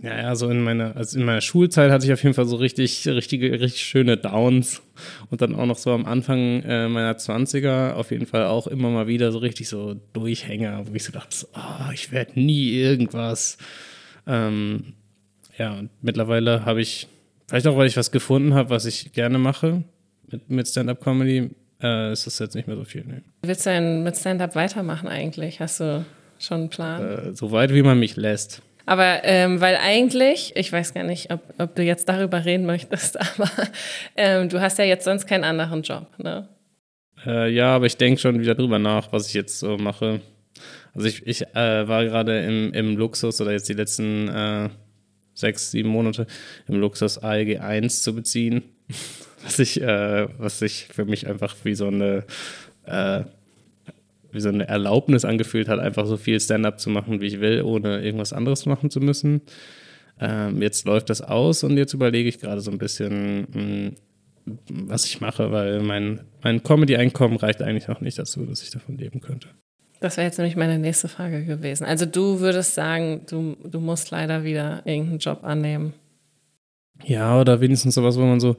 ja, 0.01 0.21
ja, 0.21 0.35
so 0.35 0.49
in 0.49 0.61
meiner, 0.61 0.95
also 0.95 1.17
in 1.17 1.25
meiner 1.25 1.41
Schulzeit 1.41 1.89
hatte 1.89 2.05
ich 2.05 2.11
auf 2.11 2.21
jeden 2.21 2.35
Fall 2.35 2.45
so 2.45 2.57
richtig, 2.57 3.07
richtige, 3.07 3.51
richtig 3.59 3.81
schöne 3.83 4.17
Downs. 4.17 4.81
Und 5.29 5.41
dann 5.41 5.55
auch 5.55 5.65
noch 5.65 5.77
so 5.77 5.91
am 5.91 6.05
Anfang 6.05 6.63
äh, 6.63 6.87
meiner 6.89 7.13
20er 7.13 7.93
auf 7.93 8.11
jeden 8.11 8.25
Fall 8.25 8.45
auch 8.45 8.67
immer 8.67 8.89
mal 8.89 9.07
wieder 9.07 9.31
so 9.31 9.37
richtig 9.39 9.69
so 9.69 9.95
Durchhänger, 10.13 10.85
wo 10.87 10.93
ich 10.93 11.03
so 11.03 11.11
dachte, 11.11 11.35
so, 11.35 11.47
oh, 11.55 11.91
ich 11.93 12.11
werde 12.11 12.39
nie 12.39 12.71
irgendwas. 12.71 13.57
Ähm, 14.27 14.93
ja, 15.57 15.73
und 15.73 15.89
mittlerweile 16.01 16.65
habe 16.65 16.81
ich, 16.81 17.07
vielleicht 17.47 17.67
auch, 17.67 17.77
weil 17.77 17.87
ich 17.87 17.97
was 17.97 18.11
gefunden 18.11 18.53
habe, 18.53 18.69
was 18.69 18.85
ich 18.85 19.13
gerne 19.13 19.37
mache 19.37 19.83
mit, 20.29 20.49
mit 20.49 20.67
Stand-Up-Comedy, 20.67 21.51
äh, 21.81 22.11
ist 22.11 22.27
das 22.27 22.39
jetzt 22.39 22.55
nicht 22.55 22.67
mehr 22.67 22.77
so 22.77 22.83
viel. 22.83 23.05
Nee. 23.05 23.21
Willst 23.43 23.65
du 23.65 23.69
denn 23.69 24.03
mit 24.03 24.17
Stand-Up 24.17 24.55
weitermachen 24.55 25.07
eigentlich? 25.07 25.61
Hast 25.61 25.79
du 25.79 26.05
schon 26.37 26.61
einen 26.61 26.69
Plan? 26.69 27.01
Äh, 27.01 27.33
so 27.33 27.51
weit, 27.51 27.73
wie 27.73 27.81
man 27.81 27.99
mich 27.99 28.17
lässt. 28.17 28.61
Aber 28.85 29.23
ähm, 29.23 29.61
weil 29.61 29.77
eigentlich, 29.77 30.53
ich 30.55 30.71
weiß 30.71 30.93
gar 30.93 31.03
nicht, 31.03 31.31
ob, 31.31 31.41
ob 31.57 31.75
du 31.75 31.83
jetzt 31.83 32.07
darüber 32.07 32.45
reden 32.45 32.65
möchtest, 32.65 33.19
aber 33.39 33.49
ähm, 34.15 34.49
du 34.49 34.61
hast 34.61 34.77
ja 34.77 34.85
jetzt 34.85 35.05
sonst 35.05 35.25
keinen 35.27 35.43
anderen 35.43 35.81
Job, 35.81 36.07
ne? 36.17 36.47
Äh, 37.25 37.49
ja, 37.51 37.75
aber 37.75 37.87
ich 37.87 37.97
denke 37.97 38.19
schon 38.19 38.39
wieder 38.39 38.55
drüber 38.55 38.77
nach, 38.77 39.11
was 39.11 39.27
ich 39.27 39.33
jetzt 39.33 39.59
so 39.59 39.77
mache. 39.77 40.21
Also 40.93 41.07
ich, 41.07 41.25
ich 41.25 41.41
äh, 41.55 41.87
war 41.87 42.05
gerade 42.05 42.39
im, 42.41 42.73
im 42.73 42.97
Luxus 42.97 43.41
oder 43.41 43.51
jetzt 43.51 43.67
die 43.67 43.73
letzten 43.73 44.27
äh, 44.27 44.69
sechs, 45.33 45.71
sieben 45.71 45.89
Monate 45.89 46.27
im 46.67 46.79
Luxus 46.79 47.17
ALG 47.17 47.59
1 47.59 48.03
zu 48.03 48.13
beziehen, 48.15 48.63
was 49.43 49.59
ich, 49.59 49.81
äh, 49.81 50.27
was 50.37 50.59
sich 50.59 50.87
für 50.91 51.05
mich 51.05 51.27
einfach 51.27 51.55
wie 51.63 51.75
so 51.75 51.87
eine 51.87 52.23
äh, 52.85 53.23
wie 54.35 54.41
so 54.41 54.49
eine 54.49 54.67
Erlaubnis 54.67 55.25
angefühlt 55.25 55.67
hat, 55.67 55.79
einfach 55.79 56.05
so 56.05 56.17
viel 56.17 56.39
Stand-up 56.39 56.79
zu 56.79 56.89
machen, 56.89 57.21
wie 57.21 57.27
ich 57.27 57.39
will, 57.39 57.61
ohne 57.63 58.01
irgendwas 58.01 58.33
anderes 58.33 58.65
machen 58.65 58.89
zu 58.89 58.99
müssen. 58.99 59.41
Ähm, 60.19 60.61
jetzt 60.61 60.85
läuft 60.85 61.09
das 61.09 61.21
aus 61.21 61.63
und 61.63 61.77
jetzt 61.77 61.93
überlege 61.93 62.29
ich 62.29 62.39
gerade 62.39 62.61
so 62.61 62.71
ein 62.71 62.77
bisschen, 62.77 63.41
mh, 63.41 63.45
hm, 63.53 63.95
was 64.69 65.05
ich 65.05 65.21
mache, 65.21 65.51
weil 65.51 65.81
mein, 65.81 66.21
mein 66.43 66.61
Comedy-Einkommen 66.61 67.37
reicht 67.37 67.61
eigentlich 67.61 67.89
auch 67.89 68.01
nicht 68.01 68.19
dazu, 68.19 68.45
dass 68.45 68.61
ich 68.61 68.69
davon 68.69 68.97
leben 68.97 69.19
könnte. 69.19 69.49
Das 69.99 70.17
wäre 70.17 70.27
jetzt 70.27 70.37
nämlich 70.37 70.55
meine 70.55 70.77
nächste 70.77 71.07
Frage 71.07 71.43
gewesen. 71.45 71.85
Also 71.85 72.05
du 72.05 72.39
würdest 72.39 72.75
sagen, 72.75 73.21
du, 73.27 73.57
du 73.63 73.79
musst 73.79 74.11
leider 74.11 74.43
wieder 74.43 74.81
irgendeinen 74.85 75.19
Job 75.19 75.43
annehmen. 75.43 75.93
Ja, 77.03 77.39
oder 77.39 77.59
wenigstens 77.59 77.95
sowas, 77.95 78.17
wo 78.17 78.21
man 78.21 78.39
so 78.39 78.57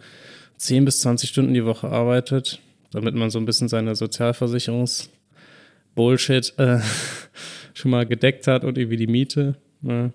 10 0.56 0.84
bis 0.84 1.00
20 1.00 1.30
Stunden 1.30 1.54
die 1.54 1.64
Woche 1.64 1.88
arbeitet, 1.88 2.60
damit 2.90 3.14
man 3.14 3.30
so 3.30 3.38
ein 3.38 3.44
bisschen 3.46 3.68
seine 3.68 3.92
Sozialversicherungs- 3.92 5.08
Bullshit 5.96 6.54
äh, 6.58 6.78
schon 7.74 7.90
mal 7.90 8.06
gedeckt 8.06 8.46
hat 8.46 8.64
und 8.64 8.78
irgendwie 8.78 8.96
die 8.96 9.08
Miete. 9.08 9.56
Ja. 9.82 10.10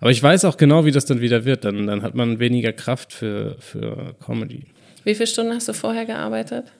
Aber 0.00 0.10
ich 0.10 0.22
weiß 0.22 0.44
auch 0.44 0.58
genau, 0.58 0.84
wie 0.84 0.90
das 0.90 1.06
dann 1.06 1.22
wieder 1.22 1.46
wird. 1.46 1.64
Dann, 1.64 1.86
dann 1.86 2.02
hat 2.02 2.14
man 2.14 2.38
weniger 2.38 2.74
Kraft 2.74 3.14
für, 3.14 3.56
für 3.60 4.14
Comedy. 4.22 4.64
Wie 5.04 5.14
viele 5.14 5.26
Stunden 5.26 5.54
hast 5.54 5.68
du 5.68 5.72
vorher 5.72 6.04
gearbeitet? 6.04 6.72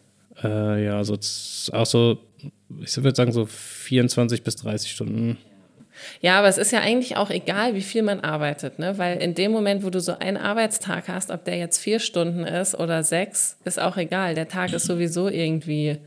Äh, 0.42 0.84
ja, 0.84 1.02
so, 1.04 1.14
auch 1.72 1.86
so, 1.86 2.18
ich 2.82 2.96
würde 2.96 3.14
sagen, 3.14 3.32
so 3.32 3.46
24 3.46 4.42
bis 4.42 4.56
30 4.56 4.90
Stunden. 4.90 5.38
Ja, 6.20 6.38
aber 6.38 6.48
es 6.48 6.58
ist 6.58 6.72
ja 6.72 6.80
eigentlich 6.80 7.16
auch 7.16 7.30
egal, 7.30 7.74
wie 7.74 7.80
viel 7.80 8.02
man 8.02 8.20
arbeitet, 8.20 8.80
ne? 8.80 8.98
Weil 8.98 9.18
in 9.18 9.34
dem 9.34 9.52
Moment, 9.52 9.84
wo 9.84 9.90
du 9.90 10.00
so 10.00 10.18
einen 10.18 10.36
Arbeitstag 10.36 11.08
hast, 11.08 11.30
ob 11.30 11.44
der 11.44 11.56
jetzt 11.56 11.78
vier 11.78 12.00
Stunden 12.00 12.44
ist 12.44 12.74
oder 12.74 13.04
sechs, 13.04 13.58
ist 13.64 13.80
auch 13.80 13.96
egal. 13.96 14.34
Der 14.34 14.48
Tag 14.48 14.72
ist 14.72 14.86
sowieso 14.86 15.28
irgendwie 15.28 15.98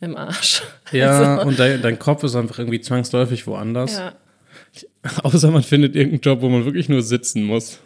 im 0.00 0.16
Arsch. 0.16 0.62
Ja, 0.92 1.36
also. 1.36 1.48
und 1.48 1.58
dein, 1.58 1.82
dein, 1.82 1.98
Kopf 1.98 2.22
ist 2.22 2.36
einfach 2.36 2.58
irgendwie 2.58 2.80
zwangsläufig 2.80 3.46
woanders. 3.46 3.98
Ja. 3.98 4.12
Außer 5.22 5.50
man 5.50 5.62
findet 5.62 5.96
irgendeinen 5.96 6.20
Job, 6.20 6.42
wo 6.42 6.48
man 6.48 6.64
wirklich 6.64 6.88
nur 6.88 7.02
sitzen 7.02 7.42
muss. 7.42 7.80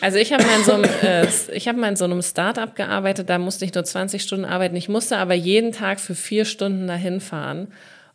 Also 0.00 0.18
ich 0.18 0.32
habe 0.32 0.44
mal 0.44 0.58
in 0.58 0.64
so 0.64 0.72
einem, 0.72 0.84
äh, 1.02 1.26
ich 1.52 1.68
habe 1.68 1.78
mal 1.78 1.88
in 1.88 1.96
so 1.96 2.04
einem 2.04 2.22
Startup 2.22 2.74
gearbeitet, 2.74 3.30
da 3.30 3.38
musste 3.38 3.64
ich 3.64 3.74
nur 3.74 3.84
20 3.84 4.22
Stunden 4.22 4.44
arbeiten. 4.44 4.76
Ich 4.76 4.88
musste 4.88 5.18
aber 5.18 5.34
jeden 5.34 5.72
Tag 5.72 6.00
für 6.00 6.14
vier 6.14 6.44
Stunden 6.44 6.86
dahin 6.86 7.20
fahren. 7.20 7.68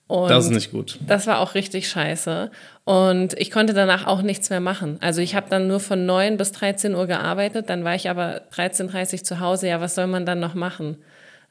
Und 0.07 0.29
das 0.29 0.45
ist 0.45 0.51
nicht 0.51 0.71
gut. 0.71 0.99
Das 1.07 1.25
war 1.25 1.39
auch 1.39 1.55
richtig 1.55 1.87
scheiße. 1.87 2.51
Und 2.83 3.33
ich 3.39 3.49
konnte 3.49 3.73
danach 3.73 4.07
auch 4.07 4.21
nichts 4.21 4.49
mehr 4.49 4.59
machen. 4.59 4.97
Also 4.99 5.21
ich 5.21 5.35
habe 5.35 5.47
dann 5.49 5.67
nur 5.67 5.79
von 5.79 6.05
9 6.05 6.35
bis 6.35 6.51
13 6.51 6.95
Uhr 6.95 7.07
gearbeitet, 7.07 7.69
dann 7.69 7.85
war 7.85 7.95
ich 7.95 8.09
aber 8.09 8.41
13.30 8.53 9.13
Uhr 9.13 9.23
zu 9.23 9.39
Hause. 9.39 9.69
Ja, 9.69 9.79
was 9.79 9.95
soll 9.95 10.07
man 10.07 10.25
dann 10.25 10.41
noch 10.41 10.53
machen? 10.53 10.97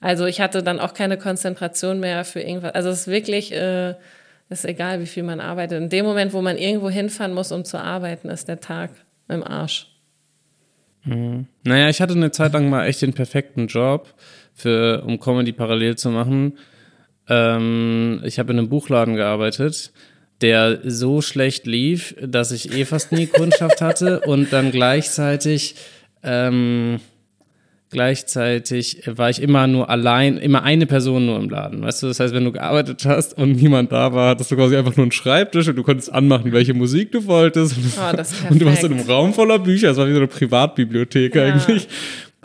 Also 0.00 0.24
ich 0.24 0.40
hatte 0.40 0.62
dann 0.62 0.80
auch 0.80 0.94
keine 0.94 1.18
Konzentration 1.18 2.00
mehr 2.00 2.24
für 2.24 2.40
irgendwas. 2.40 2.74
Also 2.74 2.88
es 2.88 3.00
ist 3.02 3.08
wirklich, 3.08 3.52
äh, 3.52 3.94
ist 4.48 4.64
egal, 4.64 5.00
wie 5.00 5.06
viel 5.06 5.22
man 5.22 5.40
arbeitet. 5.40 5.80
In 5.80 5.88
dem 5.90 6.04
Moment, 6.04 6.32
wo 6.32 6.42
man 6.42 6.56
irgendwo 6.56 6.90
hinfahren 6.90 7.34
muss, 7.34 7.52
um 7.52 7.64
zu 7.64 7.78
arbeiten, 7.78 8.28
ist 8.28 8.48
der 8.48 8.60
Tag 8.60 8.90
im 9.28 9.44
Arsch. 9.44 9.86
Mhm. 11.04 11.46
Naja, 11.64 11.88
ich 11.88 12.00
hatte 12.00 12.14
eine 12.14 12.30
Zeit 12.30 12.52
lang 12.52 12.68
mal 12.68 12.86
echt 12.86 13.02
den 13.02 13.12
perfekten 13.12 13.66
Job, 13.66 14.12
für, 14.54 15.02
um 15.06 15.20
Comedy 15.20 15.52
parallel 15.52 15.96
zu 15.96 16.10
machen. 16.10 16.58
Ähm, 17.28 18.20
ich 18.24 18.38
habe 18.38 18.52
in 18.52 18.58
einem 18.58 18.68
Buchladen 18.68 19.14
gearbeitet, 19.14 19.92
der 20.40 20.80
so 20.84 21.20
schlecht 21.20 21.66
lief, 21.66 22.14
dass 22.20 22.50
ich 22.50 22.72
eh 22.72 22.84
fast 22.84 23.12
nie 23.12 23.26
Kundschaft 23.26 23.80
hatte 23.80 24.20
und 24.20 24.52
dann 24.52 24.70
gleichzeitig 24.70 25.76
ähm, 26.22 27.00
gleichzeitig 27.90 29.02
war 29.06 29.30
ich 29.30 29.42
immer 29.42 29.66
nur 29.66 29.90
allein, 29.90 30.38
immer 30.38 30.62
eine 30.62 30.86
Person 30.86 31.26
nur 31.26 31.38
im 31.38 31.50
Laden. 31.50 31.82
Weißt 31.82 32.02
du, 32.02 32.06
das 32.08 32.20
heißt, 32.20 32.32
wenn 32.34 32.44
du 32.44 32.52
gearbeitet 32.52 33.04
hast 33.04 33.36
und 33.36 33.52
niemand 33.52 33.92
da 33.92 34.12
war, 34.12 34.30
hattest 34.30 34.50
du 34.50 34.56
quasi 34.56 34.76
einfach 34.76 34.96
nur 34.96 35.04
einen 35.04 35.12
Schreibtisch 35.12 35.68
und 35.68 35.76
du 35.76 35.82
konntest 35.82 36.12
anmachen, 36.12 36.52
welche 36.52 36.74
Musik 36.74 37.12
du 37.12 37.26
wolltest. 37.26 37.76
Oh, 37.98 38.16
das 38.16 38.32
ist 38.32 38.42
und 38.50 38.60
du 38.60 38.66
warst 38.66 38.84
in 38.84 38.92
einem 38.92 39.06
Raum 39.06 39.34
voller 39.34 39.58
Bücher. 39.58 39.90
Es 39.90 39.96
war 39.96 40.06
wie 40.06 40.12
so 40.12 40.18
eine 40.18 40.28
Privatbibliothek 40.28 41.34
Ja. 41.34 41.44
eigentlich. 41.44 41.88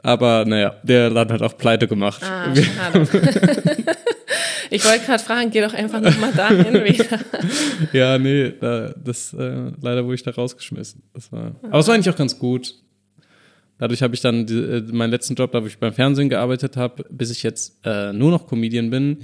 Aber 0.03 0.45
naja, 0.45 0.75
der 0.83 1.09
Laden 1.09 1.33
hat 1.33 1.41
auch 1.41 1.57
pleite 1.57 1.87
gemacht. 1.87 2.21
Ah, 2.23 2.53
schade. 2.55 3.07
ich 4.69 4.85
wollte 4.85 5.05
gerade 5.05 5.23
fragen, 5.23 5.49
geh 5.51 5.61
doch 5.61 5.73
einfach 5.73 5.99
nochmal 5.99 6.31
dahin 6.31 6.73
wieder. 6.85 7.19
Ja, 7.91 8.17
nee, 8.19 8.53
da, 8.59 8.93
das 9.03 9.33
äh, 9.33 9.71
leider 9.81 10.03
wurde 10.05 10.15
ich 10.15 10.23
da 10.23 10.29
rausgeschmissen. 10.31 11.01
Das 11.13 11.31
war, 11.31 11.55
aber 11.63 11.79
es 11.79 11.87
war 11.87 11.95
eigentlich 11.95 12.13
auch 12.13 12.17
ganz 12.17 12.37
gut. 12.37 12.75
Dadurch 13.77 14.01
habe 14.01 14.15
ich 14.15 14.21
dann 14.21 14.45
die, 14.45 14.57
äh, 14.57 14.81
meinen 14.91 15.11
letzten 15.11 15.35
Job, 15.35 15.51
da 15.51 15.61
wo 15.61 15.67
ich 15.67 15.77
beim 15.77 15.93
Fernsehen 15.93 16.29
gearbeitet 16.29 16.77
habe, 16.77 17.05
bis 17.09 17.31
ich 17.31 17.43
jetzt 17.43 17.85
äh, 17.85 18.13
nur 18.13 18.31
noch 18.31 18.47
Comedian 18.47 18.89
bin. 18.89 19.19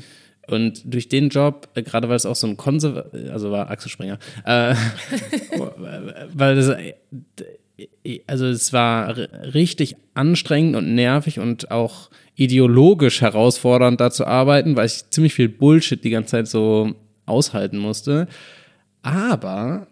Und 0.47 0.81
durch 0.85 1.07
den 1.07 1.29
Job, 1.29 1.69
äh, 1.75 1.83
gerade 1.83 2.09
weil 2.09 2.17
es 2.17 2.25
auch 2.25 2.35
so 2.35 2.47
ein 2.47 2.57
Konserv, 2.57 3.05
also 3.31 3.51
war 3.51 3.69
Axel 3.69 3.89
Springer, 3.89 4.19
äh, 4.45 4.75
weil 6.33 6.55
das, 6.55 6.69
äh, 6.69 6.93
also 8.27 8.45
es 8.45 8.73
war 8.73 9.15
richtig 9.17 9.95
anstrengend 10.13 10.75
und 10.75 10.93
nervig 10.93 11.39
und 11.39 11.71
auch 11.71 12.09
ideologisch 12.35 13.21
herausfordernd 13.21 14.01
da 14.01 14.11
zu 14.11 14.25
arbeiten, 14.25 14.75
weil 14.75 14.87
ich 14.87 15.09
ziemlich 15.09 15.33
viel 15.33 15.49
Bullshit 15.49 16.03
die 16.03 16.09
ganze 16.09 16.31
Zeit 16.31 16.47
so 16.47 16.93
aushalten 17.25 17.77
musste. 17.77 18.27
Aber 19.01 19.87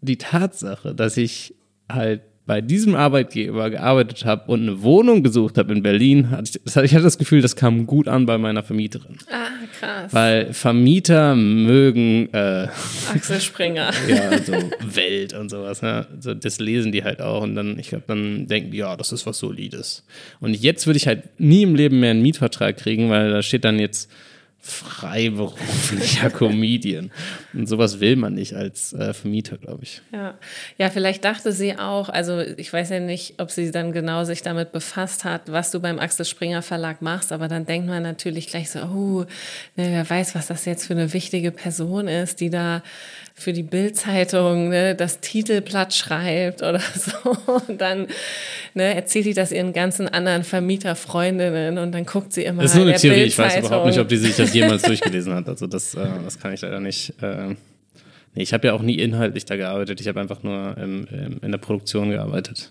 die 0.00 0.16
Tatsache, 0.16 0.94
dass 0.94 1.16
ich 1.16 1.54
halt 1.88 2.22
bei 2.50 2.60
diesem 2.60 2.96
Arbeitgeber 2.96 3.70
gearbeitet 3.70 4.24
habe 4.24 4.50
und 4.50 4.62
eine 4.62 4.82
Wohnung 4.82 5.22
gesucht 5.22 5.56
habe 5.56 5.72
in 5.72 5.84
Berlin, 5.84 6.32
hatte 6.32 6.58
ich, 6.64 6.76
ich 6.76 6.94
hatte 6.94 7.04
das 7.04 7.16
Gefühl, 7.16 7.42
das 7.42 7.54
kam 7.54 7.86
gut 7.86 8.08
an 8.08 8.26
bei 8.26 8.38
meiner 8.38 8.64
Vermieterin. 8.64 9.18
Ah, 9.30 9.46
krass. 9.78 10.12
Weil 10.12 10.52
Vermieter 10.52 11.36
mögen 11.36 12.28
äh, 12.34 12.66
Axel 13.14 13.40
Springer. 13.40 13.92
ja, 14.08 14.36
so 14.38 14.54
Welt 14.82 15.32
und 15.32 15.48
sowas. 15.48 15.80
Ne? 15.80 16.08
So, 16.18 16.34
das 16.34 16.58
lesen 16.58 16.90
die 16.90 17.04
halt 17.04 17.22
auch 17.22 17.44
und 17.44 17.54
dann, 17.54 17.78
ich 17.78 17.90
glaube, 17.90 18.02
dann 18.08 18.48
denken 18.48 18.72
die, 18.72 18.78
ja, 18.78 18.96
das 18.96 19.12
ist 19.12 19.26
was 19.26 19.38
Solides. 19.38 20.04
Und 20.40 20.54
jetzt 20.54 20.88
würde 20.88 20.96
ich 20.96 21.06
halt 21.06 21.38
nie 21.38 21.62
im 21.62 21.76
Leben 21.76 22.00
mehr 22.00 22.10
einen 22.10 22.22
Mietvertrag 22.22 22.76
kriegen, 22.76 23.10
weil 23.10 23.30
da 23.30 23.42
steht 23.42 23.64
dann 23.64 23.78
jetzt 23.78 24.10
freiberuflicher 24.62 26.28
Comedian. 26.38 27.10
Und 27.54 27.66
sowas 27.66 27.98
will 27.98 28.16
man 28.16 28.34
nicht 28.34 28.54
als 28.54 28.92
äh, 28.92 29.14
Vermieter, 29.14 29.56
glaube 29.56 29.84
ich. 29.84 30.02
Ja. 30.12 30.34
ja, 30.76 30.90
vielleicht 30.90 31.24
dachte 31.24 31.52
sie 31.52 31.78
auch, 31.78 32.10
also 32.10 32.40
ich 32.40 32.70
weiß 32.70 32.90
ja 32.90 33.00
nicht, 33.00 33.34
ob 33.38 33.50
sie 33.50 33.70
dann 33.70 33.92
genau 33.92 34.24
sich 34.24 34.42
damit 34.42 34.72
befasst 34.72 35.24
hat, 35.24 35.50
was 35.50 35.70
du 35.70 35.80
beim 35.80 35.98
Axel 35.98 36.26
Springer 36.26 36.60
Verlag 36.60 37.00
machst, 37.00 37.32
aber 37.32 37.48
dann 37.48 37.64
denkt 37.64 37.88
man 37.88 38.02
natürlich 38.02 38.48
gleich 38.48 38.70
so, 38.70 38.80
oh, 38.80 39.20
ne, 39.76 39.88
wer 39.90 40.08
weiß, 40.08 40.34
was 40.34 40.48
das 40.48 40.66
jetzt 40.66 40.86
für 40.86 40.92
eine 40.92 41.12
wichtige 41.14 41.52
Person 41.52 42.06
ist, 42.06 42.40
die 42.40 42.50
da 42.50 42.82
für 43.40 43.54
die 43.54 43.62
Bildzeitung 43.62 44.68
ne, 44.68 44.94
das 44.94 45.20
Titelblatt 45.20 45.94
schreibt 45.94 46.62
oder 46.62 46.80
so. 46.94 47.36
Und 47.52 47.80
dann 47.80 48.06
ne, 48.74 48.94
erzählt 48.94 49.24
die 49.24 49.34
das 49.34 49.50
ihren 49.50 49.72
ganzen 49.72 50.08
anderen 50.08 50.44
Vermieterfreundinnen 50.44 51.78
und 51.78 51.92
dann 51.92 52.04
guckt 52.04 52.32
sie 52.34 52.44
immer 52.44 52.62
Das 52.62 52.72
ist 52.72 52.76
nur 52.76 52.86
in 52.86 52.90
eine 52.90 53.00
Theorie. 53.00 53.22
Ich 53.22 53.38
weiß 53.38 53.58
überhaupt 53.58 53.86
nicht, 53.86 53.98
ob 53.98 54.08
die 54.08 54.18
sich 54.18 54.36
das 54.36 54.52
jemals 54.52 54.82
durchgelesen 54.82 55.34
hat. 55.34 55.48
Also 55.48 55.66
das, 55.66 55.94
äh, 55.94 56.06
das 56.22 56.38
kann 56.38 56.52
ich 56.52 56.60
leider 56.60 56.80
nicht. 56.80 57.14
Äh, 57.22 57.48
nee, 58.34 58.42
ich 58.42 58.52
habe 58.52 58.66
ja 58.66 58.74
auch 58.74 58.82
nie 58.82 58.96
inhaltlich 58.96 59.46
da 59.46 59.56
gearbeitet. 59.56 60.00
Ich 60.00 60.08
habe 60.08 60.20
einfach 60.20 60.42
nur 60.42 60.76
im, 60.76 61.06
im, 61.10 61.40
in 61.42 61.50
der 61.50 61.58
Produktion 61.58 62.10
gearbeitet. 62.10 62.70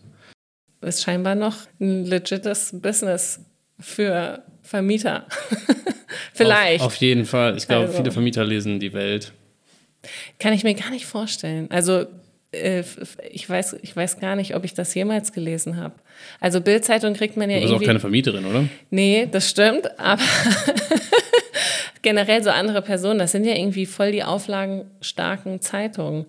ist 0.82 1.02
scheinbar 1.02 1.34
noch 1.34 1.56
ein 1.80 2.06
legites 2.06 2.70
Business 2.80 3.40
für 3.80 4.44
Vermieter. 4.62 5.26
Vielleicht. 6.34 6.82
Auf, 6.82 6.88
auf 6.88 6.96
jeden 6.98 7.26
Fall. 7.26 7.58
Ich 7.58 7.68
glaube, 7.68 7.88
Also. 7.88 7.98
viele 7.98 8.12
Vermieter 8.12 8.44
lesen 8.44 8.80
die 8.80 8.94
Welt. 8.94 9.34
Kann 10.40 10.54
ich 10.54 10.64
mir 10.64 10.74
gar 10.74 10.90
nicht 10.92 11.06
vorstellen. 11.06 11.68
Also 11.72 12.06
äh, 12.52 12.84
ich 13.32 13.50
weiß, 13.50 13.78
ich 13.82 13.96
weiß 13.96 14.20
gar 14.20 14.36
nicht, 14.36 14.56
ob 14.56 14.64
ich 14.66 14.74
das 14.74 14.94
jemals 14.96 15.34
gelesen 15.34 15.78
habe. 15.78 15.96
Also 16.40 16.62
Bildzeitung 16.62 17.14
kriegt 17.14 17.38
man 17.38 17.50
ja 17.50 17.58
Du 17.58 17.62
bist 17.62 17.70
auch 17.72 17.76
irgendwie. 17.76 17.86
keine 17.88 18.00
Vermieterin, 18.00 18.46
oder? 18.46 18.66
nee, 18.90 19.28
das 19.32 19.50
stimmt, 19.50 20.00
aber 20.00 20.22
generell 22.02 22.44
so 22.44 22.50
andere 22.50 22.82
Personen, 22.82 23.20
das 23.20 23.32
sind 23.32 23.46
ja 23.46 23.56
irgendwie 23.56 23.86
voll 23.86 24.12
die 24.12 24.24
auflagenstarken 24.24 25.62
Zeitungen. 25.62 26.26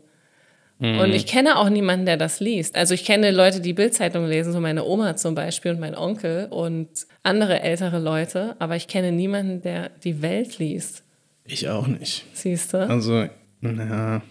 Und 0.82 1.12
ich 1.12 1.26
kenne 1.26 1.58
auch 1.58 1.68
niemanden, 1.68 2.06
der 2.06 2.16
das 2.16 2.40
liest. 2.40 2.74
Also 2.74 2.94
ich 2.94 3.04
kenne 3.04 3.32
Leute, 3.32 3.60
die 3.60 3.74
Bildzeitung 3.74 4.26
lesen, 4.26 4.50
so 4.50 4.60
meine 4.60 4.82
Oma 4.86 5.14
zum 5.14 5.34
Beispiel 5.34 5.72
und 5.72 5.78
mein 5.80 5.94
Onkel 5.94 6.46
und 6.48 6.88
andere 7.22 7.60
ältere 7.60 7.98
Leute, 7.98 8.56
aber 8.60 8.76
ich 8.76 8.88
kenne 8.88 9.12
niemanden, 9.12 9.60
der 9.60 9.90
die 10.04 10.22
Welt 10.22 10.58
liest. 10.58 11.02
Ich 11.44 11.68
auch 11.68 11.86
nicht. 11.86 12.24
Siehst 12.32 12.72
du? 12.72 12.78
Also, 12.88 13.26
naja, 13.60 14.22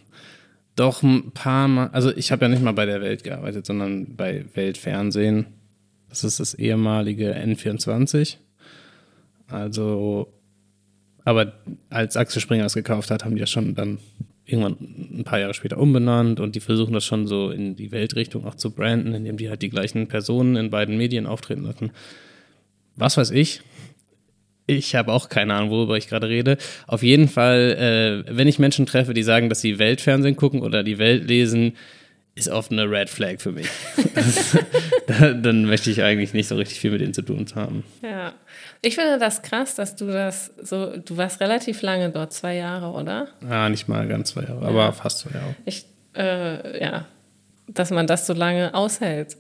doch 0.75 1.03
ein 1.03 1.31
paar 1.31 1.67
Mal. 1.67 1.88
Also, 1.88 2.15
ich 2.15 2.31
habe 2.31 2.45
ja 2.45 2.50
nicht 2.50 2.63
mal 2.63 2.74
bei 2.74 2.86
der 2.86 3.01
Welt 3.01 3.24
gearbeitet, 3.24 3.65
sondern 3.65 4.15
bei 4.15 4.45
Weltfernsehen. 4.53 5.48
Das 6.09 6.24
ist 6.24 6.39
das 6.39 6.53
ehemalige 6.53 7.36
N24. 7.36 8.38
Also, 9.48 10.31
aber 11.24 11.53
als 11.89 12.17
Axel 12.17 12.41
Springer 12.41 12.65
es 12.65 12.74
gekauft 12.74 13.12
hat, 13.12 13.25
haben 13.25 13.36
die 13.36 13.41
ja 13.41 13.48
schon 13.48 13.75
dann 13.75 14.00
irgendwann 14.45 14.77
ein 15.19 15.24
paar 15.24 15.39
Jahre 15.39 15.53
später 15.53 15.77
umbenannt 15.77 16.39
und 16.39 16.55
die 16.55 16.59
versuchen 16.59 16.93
das 16.93 17.05
schon 17.05 17.27
so 17.27 17.51
in 17.51 17.75
die 17.75 17.91
Weltrichtung 17.91 18.45
auch 18.45 18.55
zu 18.55 18.71
branden, 18.71 19.13
indem 19.13 19.38
die 19.38 19.50
halt 19.50 19.62
die 19.62 19.69
gleichen 19.69 20.07
Personen 20.07 20.55
in 20.55 20.69
beiden 20.71 20.98
Medien 20.98 21.27
auftreten 21.27 21.63
lassen. 21.63 21.91
Was 22.95 23.17
weiß 23.17 23.31
ich. 23.31 23.62
Ich 24.69 24.93
habe 24.95 25.11
auch 25.11 25.29
keine 25.29 25.55
Ahnung, 25.55 25.71
worüber 25.71 25.97
ich 25.97 26.07
gerade 26.07 26.29
rede. 26.29 26.57
Auf 26.85 27.01
jeden 27.01 27.27
Fall, 27.27 28.23
äh, 28.27 28.35
wenn 28.38 28.47
ich 28.47 28.59
Menschen 28.59 28.85
treffe, 28.85 29.13
die 29.15 29.23
sagen, 29.23 29.49
dass 29.49 29.61
sie 29.61 29.79
Weltfernsehen 29.79 30.35
gucken 30.35 30.61
oder 30.61 30.83
die 30.83 30.99
Welt 30.99 31.27
lesen, 31.27 31.75
ist 32.35 32.49
oft 32.49 32.71
eine 32.71 32.83
Red 32.89 33.09
Flag 33.09 33.39
für 33.39 33.51
mich. 33.51 33.67
Da- 35.07 35.33
Dann 35.33 35.65
möchte 35.65 35.89
ich 35.89 36.03
eigentlich 36.03 36.33
nicht 36.33 36.47
so 36.47 36.55
richtig 36.55 36.79
viel 36.79 36.91
mit 36.91 37.01
denen 37.01 37.13
zu 37.15 37.23
tun 37.23 37.45
haben. 37.55 37.83
Ja. 38.03 38.33
Ich 38.83 38.93
finde 38.95 39.17
das 39.17 39.41
krass, 39.41 39.73
dass 39.75 39.95
du 39.95 40.05
das 40.05 40.51
so, 40.61 40.95
du 40.97 41.17
warst 41.17 41.41
relativ 41.41 41.81
lange 41.81 42.11
dort, 42.11 42.31
zwei 42.31 42.55
Jahre, 42.55 42.91
oder? 42.91 43.27
Ah, 43.49 43.69
nicht 43.69 43.88
mal 43.88 44.07
ganz 44.07 44.29
zwei 44.29 44.43
Jahre, 44.43 44.65
aber 44.67 44.93
fast 44.93 45.19
zwei 45.19 45.31
Jahre. 45.31 45.55
Ich, 45.65 45.85
äh, 46.15 46.79
ja, 46.81 47.05
dass 47.73 47.91
man 47.91 48.07
das 48.07 48.25
so 48.25 48.33
lange 48.33 48.73
aushält. 48.73 49.38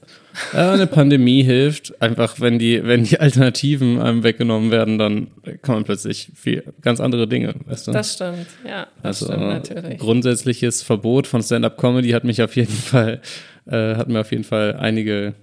Äh, 0.53 0.57
eine 0.57 0.87
Pandemie 0.87 1.43
hilft. 1.43 2.01
Einfach, 2.01 2.39
wenn 2.39 2.59
die, 2.59 2.83
wenn 2.83 3.03
die 3.03 3.19
Alternativen 3.19 3.99
einem 3.99 4.23
weggenommen 4.23 4.71
werden, 4.71 4.97
dann 4.97 5.31
kann 5.61 5.75
man 5.75 5.83
plötzlich 5.83 6.31
viel, 6.35 6.63
ganz 6.81 6.99
andere 6.99 7.27
Dinge, 7.27 7.55
weißt 7.65 7.87
du? 7.87 7.91
Das 7.91 8.13
stimmt, 8.13 8.47
ja, 8.65 8.87
das 9.01 9.23
also 9.23 9.33
stimmt 9.33 9.47
natürlich. 9.47 9.99
grundsätzliches 9.99 10.83
Verbot 10.83 11.27
von 11.27 11.41
Stand-up-Comedy 11.41 12.11
hat 12.11 12.23
mich 12.23 12.41
auf 12.41 12.55
jeden 12.55 12.73
Fall, 12.73 13.21
äh, 13.65 13.95
hat 13.95 14.09
mir 14.09 14.21
auf 14.21 14.31
jeden 14.31 14.43
Fall 14.43 14.75
einige 14.75 15.33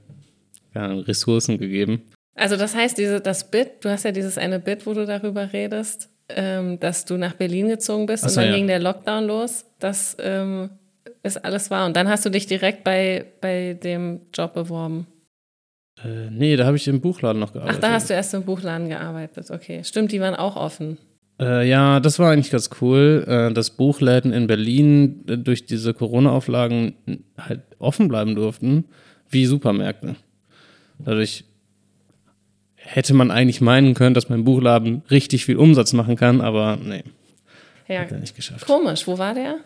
ja, 0.75 0.87
Ressourcen 0.87 1.59
gegeben. 1.59 2.03
Also 2.35 2.57
das 2.57 2.75
heißt, 2.75 2.99
diese, 2.99 3.21
das 3.21 3.51
Bit, 3.51 3.85
du 3.85 3.91
hast 3.91 4.05
ja 4.05 4.13
dieses 4.13 4.37
eine 4.37 4.61
Bit, 4.61 4.87
wo 4.87 4.93
du 4.93 5.07
darüber 5.07 5.53
redest, 5.53 6.11
ähm, 6.29 6.79
dass 6.81 7.05
du 7.05 7.17
nach 7.17 7.35
Berlin 7.35 7.69
gezogen 7.69 8.07
bist 8.07 8.25
Ach 8.25 8.29
und 8.29 8.35
so, 8.35 8.41
dann 8.41 8.51
ja. 8.51 8.57
ging 8.57 8.67
der 8.67 8.79
Lockdown 8.79 9.25
los. 9.25 9.65
Das 9.79 10.17
ähm, 10.21 10.71
ist 11.27 11.45
alles 11.45 11.71
wahr. 11.71 11.87
Und 11.87 11.97
dann 11.97 12.09
hast 12.09 12.25
du 12.25 12.31
dich 12.31 12.47
direkt 12.47 12.85
bei, 12.85 13.27
bei 13.41 13.75
dem 13.75 14.21
Job 14.33 14.55
beworben. 14.55 15.07
Äh, 16.03 16.31
nee, 16.31 16.57
da 16.57 16.67
habe 16.67 16.77
ich 16.77 16.87
im 16.89 17.01
Buchladen 17.01 17.41
noch 17.41 17.51
Ach, 17.51 17.55
gearbeitet. 17.55 17.83
da 17.83 17.93
hast 17.93 18.11
du 18.11 18.15
erst 18.15 18.35
im 18.35 18.43
Buchladen 18.45 18.89
gearbeitet. 18.89 19.51
Okay, 19.51 19.83
stimmt, 19.85 20.13
die 20.13 20.21
waren 20.21 20.35
auch 20.35 20.57
offen. 20.57 20.99
Äh, 21.41 21.69
ja, 21.69 22.01
das 22.01 22.19
war 22.19 22.31
eigentlich 22.33 22.51
ganz 22.51 22.71
cool, 22.81 23.25
äh, 23.29 23.53
dass 23.53 23.71
Buchläden 23.71 24.33
in 24.33 24.47
Berlin 24.47 25.25
äh, 25.29 25.37
durch 25.37 25.67
diese 25.67 25.93
Corona-Auflagen 25.93 26.95
halt 27.39 27.63
offen 27.79 28.09
bleiben 28.09 28.35
durften, 28.35 28.85
wie 29.29 29.45
Supermärkte. 29.47 30.17
Dadurch 30.99 31.45
hätte 32.77 33.13
man 33.15 33.31
eigentlich 33.31 33.61
meinen 33.61 33.95
können, 33.95 34.15
dass 34.15 34.29
mein 34.29 34.45
Buchladen 34.45 35.03
richtig 35.11 35.45
viel 35.45 35.57
Umsatz 35.57 35.93
machen 35.93 36.17
kann, 36.17 36.41
aber 36.41 36.79
nee, 36.83 37.03
Ja, 37.89 38.01
hat 38.01 38.13
er 38.13 38.19
nicht 38.19 38.37
geschafft. 38.37 38.67
komisch. 38.67 39.07
Wo 39.07 39.19
war 39.19 39.35
der? 39.35 39.57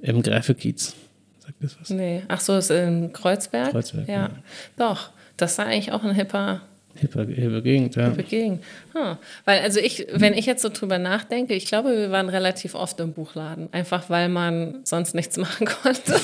Im 0.00 0.22
Gräfekiez. 0.22 0.94
Sagt 1.40 1.54
das 1.60 1.76
was? 1.80 1.90
Nee. 1.90 2.22
Ach 2.28 2.40
so, 2.40 2.56
ist 2.56 2.70
in 2.70 3.12
Kreuzberg? 3.12 3.70
Kreuzberg, 3.70 4.08
ja. 4.08 4.14
ja. 4.14 4.30
Doch, 4.76 5.10
das 5.36 5.58
war 5.58 5.66
eigentlich 5.66 5.92
auch 5.92 6.02
ein 6.02 6.14
hipper 6.14 6.62
Hippe, 6.94 7.26
hippe 7.26 7.62
Gegend, 7.62 7.96
ja. 7.96 8.10
Begegnen. 8.10 8.60
Hm. 8.92 9.16
Weil, 9.44 9.60
also 9.60 9.80
ich, 9.80 10.06
wenn 10.12 10.34
ich 10.34 10.46
jetzt 10.46 10.62
so 10.62 10.68
drüber 10.68 10.98
nachdenke, 10.98 11.54
ich 11.54 11.66
glaube, 11.66 11.96
wir 11.96 12.10
waren 12.10 12.28
relativ 12.28 12.74
oft 12.74 13.00
im 13.00 13.12
Buchladen. 13.12 13.68
Einfach 13.72 14.10
weil 14.10 14.28
man 14.28 14.80
sonst 14.84 15.14
nichts 15.14 15.36
machen 15.38 15.66
konnte. 15.66 16.20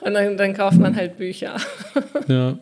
Und 0.00 0.14
dann, 0.14 0.36
dann 0.36 0.54
kauft 0.54 0.78
man 0.78 0.96
halt 0.96 1.16
Bücher. 1.16 1.56
ja. 2.28 2.58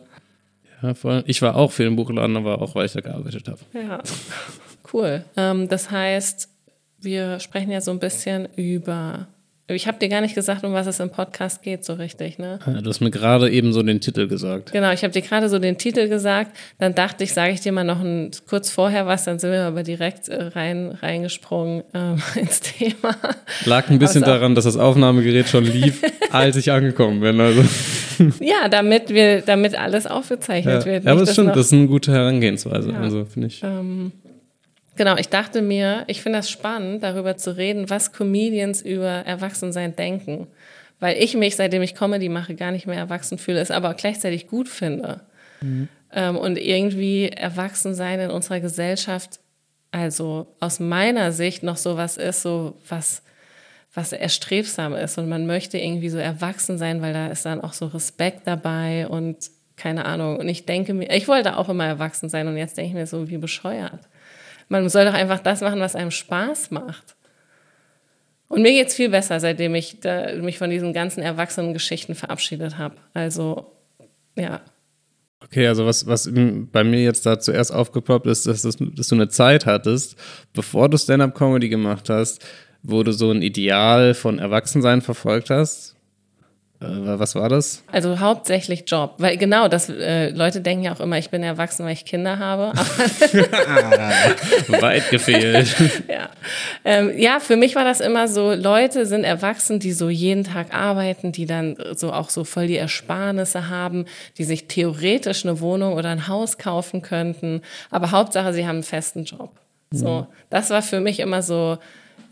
Ja, 0.81 0.93
voll. 0.93 1.23
Ich 1.27 1.41
war 1.41 1.57
auch 1.57 1.73
viel 1.73 1.87
im 1.87 1.97
Buchladen, 1.97 2.37
aber 2.37 2.61
auch, 2.61 2.73
weil 2.73 2.85
ich 2.85 2.93
da 2.93 3.01
gearbeitet 3.01 3.49
habe. 3.49 3.59
Ja. 3.73 3.99
Cool. 4.93 5.25
Ähm, 5.35 5.67
das 5.67 5.91
heißt, 5.91 6.47
wir 7.01 7.39
sprechen 7.39 7.71
ja 7.71 7.81
so 7.81 7.91
ein 7.91 7.99
bisschen 7.99 8.47
über 8.55 9.27
ich 9.75 9.87
habe 9.87 9.99
dir 9.99 10.09
gar 10.09 10.21
nicht 10.21 10.33
gesagt, 10.33 10.63
um 10.63 10.73
was 10.73 10.87
es 10.87 10.99
im 10.99 11.11
Podcast 11.11 11.61
geht, 11.61 11.85
so 11.85 11.93
richtig, 11.93 12.39
ne? 12.39 12.59
Du 12.65 12.89
hast 12.89 13.01
mir 13.01 13.11
gerade 13.11 13.49
eben 13.51 13.71
so 13.71 13.83
den 13.83 14.01
Titel 14.01 14.27
gesagt. 14.27 14.71
Genau, 14.71 14.91
ich 14.91 15.03
habe 15.03 15.13
dir 15.13 15.21
gerade 15.21 15.47
so 15.47 15.59
den 15.59 15.77
Titel 15.77 16.07
gesagt. 16.07 16.55
Dann 16.79 16.95
dachte 16.95 17.23
ich, 17.23 17.33
sage 17.33 17.53
ich 17.53 17.61
dir 17.61 17.71
mal 17.71 17.83
noch 17.83 18.01
ein, 18.01 18.31
kurz 18.47 18.71
vorher 18.71 19.05
was, 19.05 19.25
dann 19.25 19.37
sind 19.37 19.51
wir 19.51 19.63
aber 19.63 19.83
direkt 19.83 20.27
äh, 20.27 20.45
rein 20.45 20.97
reingesprungen 20.99 21.83
ähm, 21.93 22.19
ins 22.35 22.61
Thema. 22.61 23.15
Lag 23.65 23.89
ein 23.89 23.99
bisschen 23.99 24.23
daran, 24.23 24.55
dass 24.55 24.63
das 24.63 24.77
Aufnahmegerät 24.77 25.47
schon 25.47 25.65
lief, 25.65 26.01
als 26.31 26.55
ich 26.55 26.71
angekommen 26.71 27.19
bin. 27.19 27.39
Also. 27.39 27.63
Ja, 28.39 28.69
damit 28.69 29.09
wir, 29.09 29.41
damit 29.41 29.77
alles 29.77 30.07
aufgezeichnet 30.07 30.85
ja. 30.85 30.91
wird. 30.91 31.03
Ja, 31.03 31.11
aber 31.11 31.21
das 31.21 31.33
stimmt, 31.33 31.55
das 31.55 31.67
ist 31.67 31.73
eine 31.73 31.87
gute 31.87 32.11
Herangehensweise. 32.11 32.91
Ja. 32.91 32.99
Also 32.99 33.25
finde 33.25 33.47
ich. 33.47 33.61
Ähm, 33.63 34.11
Genau, 34.99 35.15
ich 35.15 35.29
dachte 35.29 35.61
mir, 35.61 36.03
ich 36.07 36.21
finde 36.21 36.39
das 36.39 36.49
spannend, 36.49 37.03
darüber 37.03 37.37
zu 37.37 37.55
reden, 37.55 37.89
was 37.89 38.11
Comedians 38.11 38.81
über 38.81 39.07
Erwachsensein 39.07 39.95
denken. 39.95 40.47
Weil 40.99 41.15
ich 41.23 41.35
mich, 41.35 41.55
seitdem 41.55 41.81
ich 41.81 41.95
Comedy 41.95 42.27
mache, 42.27 42.53
gar 42.53 42.71
nicht 42.71 42.85
mehr 42.85 42.97
erwachsen 42.97 43.37
fühle, 43.37 43.61
es 43.61 43.71
aber 43.71 43.93
gleichzeitig 43.93 44.47
gut 44.47 44.67
finde. 44.67 45.21
Mhm. 45.61 45.87
Ähm, 46.11 46.35
und 46.35 46.57
irgendwie 46.57 47.29
Erwachsensein 47.29 48.19
in 48.19 48.29
unserer 48.29 48.59
Gesellschaft, 48.59 49.39
also 49.91 50.47
aus 50.59 50.81
meiner 50.81 51.31
Sicht 51.31 51.63
noch 51.63 51.77
so 51.77 51.95
was 51.95 52.17
ist, 52.17 52.41
so 52.41 52.75
was, 52.89 53.21
was 53.93 54.11
erstrebsam 54.11 54.93
ist. 54.95 55.17
Und 55.17 55.29
man 55.29 55.47
möchte 55.47 55.77
irgendwie 55.77 56.09
so 56.09 56.17
erwachsen 56.17 56.77
sein, 56.77 57.01
weil 57.01 57.13
da 57.13 57.27
ist 57.27 57.45
dann 57.45 57.61
auch 57.61 57.71
so 57.71 57.85
Respekt 57.85 58.41
dabei 58.47 59.07
und 59.07 59.49
keine 59.77 60.03
Ahnung. 60.03 60.39
Und 60.39 60.49
ich 60.49 60.65
denke 60.65 60.93
mir, 60.93 61.09
ich 61.15 61.29
wollte 61.29 61.55
auch 61.55 61.69
immer 61.69 61.85
erwachsen 61.85 62.27
sein 62.27 62.49
und 62.49 62.57
jetzt 62.57 62.75
denke 62.75 62.89
ich 62.89 62.95
mir 62.95 63.07
so, 63.07 63.29
wie 63.29 63.37
bescheuert. 63.37 64.01
Man 64.69 64.87
soll 64.87 65.05
doch 65.05 65.13
einfach 65.13 65.39
das 65.39 65.61
machen, 65.61 65.79
was 65.79 65.95
einem 65.95 66.11
Spaß 66.11 66.71
macht. 66.71 67.15
Und 68.47 68.61
mir 68.61 68.71
geht 68.71 68.87
es 68.87 68.95
viel 68.95 69.09
besser, 69.09 69.39
seitdem 69.39 69.75
ich 69.75 69.99
da, 69.99 70.33
mich 70.35 70.57
von 70.57 70.69
diesen 70.69 70.93
ganzen 70.93 71.21
Erwachsenen-Geschichten 71.21 72.15
verabschiedet 72.15 72.77
habe. 72.77 72.95
Also, 73.13 73.73
ja. 74.35 74.61
Okay, 75.43 75.67
also 75.67 75.85
was, 75.85 76.07
was 76.07 76.29
bei 76.33 76.83
mir 76.83 77.03
jetzt 77.03 77.25
da 77.25 77.39
zuerst 77.39 77.73
aufgeploppt 77.73 78.27
ist, 78.27 78.47
dass, 78.47 78.61
dass, 78.63 78.77
dass 78.79 79.07
du 79.07 79.15
eine 79.15 79.29
Zeit 79.29 79.65
hattest, 79.65 80.15
bevor 80.53 80.89
du 80.89 80.97
Stand-up-Comedy 80.97 81.69
gemacht 81.69 82.09
hast, 82.09 82.45
wo 82.81 83.03
du 83.03 83.11
so 83.11 83.31
ein 83.31 83.41
Ideal 83.41 84.13
von 84.13 84.39
Erwachsensein 84.39 85.01
verfolgt 85.01 85.49
hast 85.49 85.98
was 86.81 87.35
war 87.35 87.49
das? 87.49 87.83
Also 87.91 88.19
hauptsächlich 88.19 88.85
Job, 88.87 89.15
weil 89.17 89.35
genau, 89.35 89.67
das 89.67 89.89
äh, 89.89 90.29
Leute 90.29 90.61
denken 90.61 90.85
ja 90.85 90.93
auch 90.93 91.01
immer, 91.01 91.17
ich 91.17 91.29
bin 91.29 91.43
erwachsen, 91.43 91.85
weil 91.85 91.91
ich 91.91 92.05
Kinder 92.05 92.39
habe. 92.39 92.71
Weit 94.81 95.09
gefehlt. 95.09 95.75
ja. 96.07 96.29
Ähm, 96.85 97.11
ja, 97.17 97.41
für 97.41 97.57
mich 97.57 97.75
war 97.75 97.83
das 97.83 97.99
immer 97.99 98.29
so, 98.29 98.53
Leute 98.53 99.05
sind 99.05 99.25
erwachsen, 99.25 99.79
die 99.79 99.91
so 99.91 100.09
jeden 100.09 100.45
Tag 100.45 100.73
arbeiten, 100.73 101.33
die 101.33 101.45
dann 101.45 101.75
so 101.95 102.13
auch 102.13 102.29
so 102.29 102.45
voll 102.45 102.67
die 102.67 102.77
Ersparnisse 102.77 103.67
haben, 103.67 104.05
die 104.37 104.45
sich 104.45 104.67
theoretisch 104.67 105.45
eine 105.45 105.59
Wohnung 105.59 105.95
oder 105.95 106.09
ein 106.09 106.29
Haus 106.29 106.57
kaufen 106.57 107.01
könnten, 107.01 107.61
aber 107.91 108.11
Hauptsache, 108.11 108.53
sie 108.53 108.65
haben 108.65 108.77
einen 108.77 108.83
festen 108.83 109.25
Job. 109.25 109.51
So, 109.91 110.21
mhm. 110.21 110.27
das 110.49 110.69
war 110.69 110.81
für 110.81 111.01
mich 111.01 111.19
immer 111.19 111.41
so, 111.41 111.77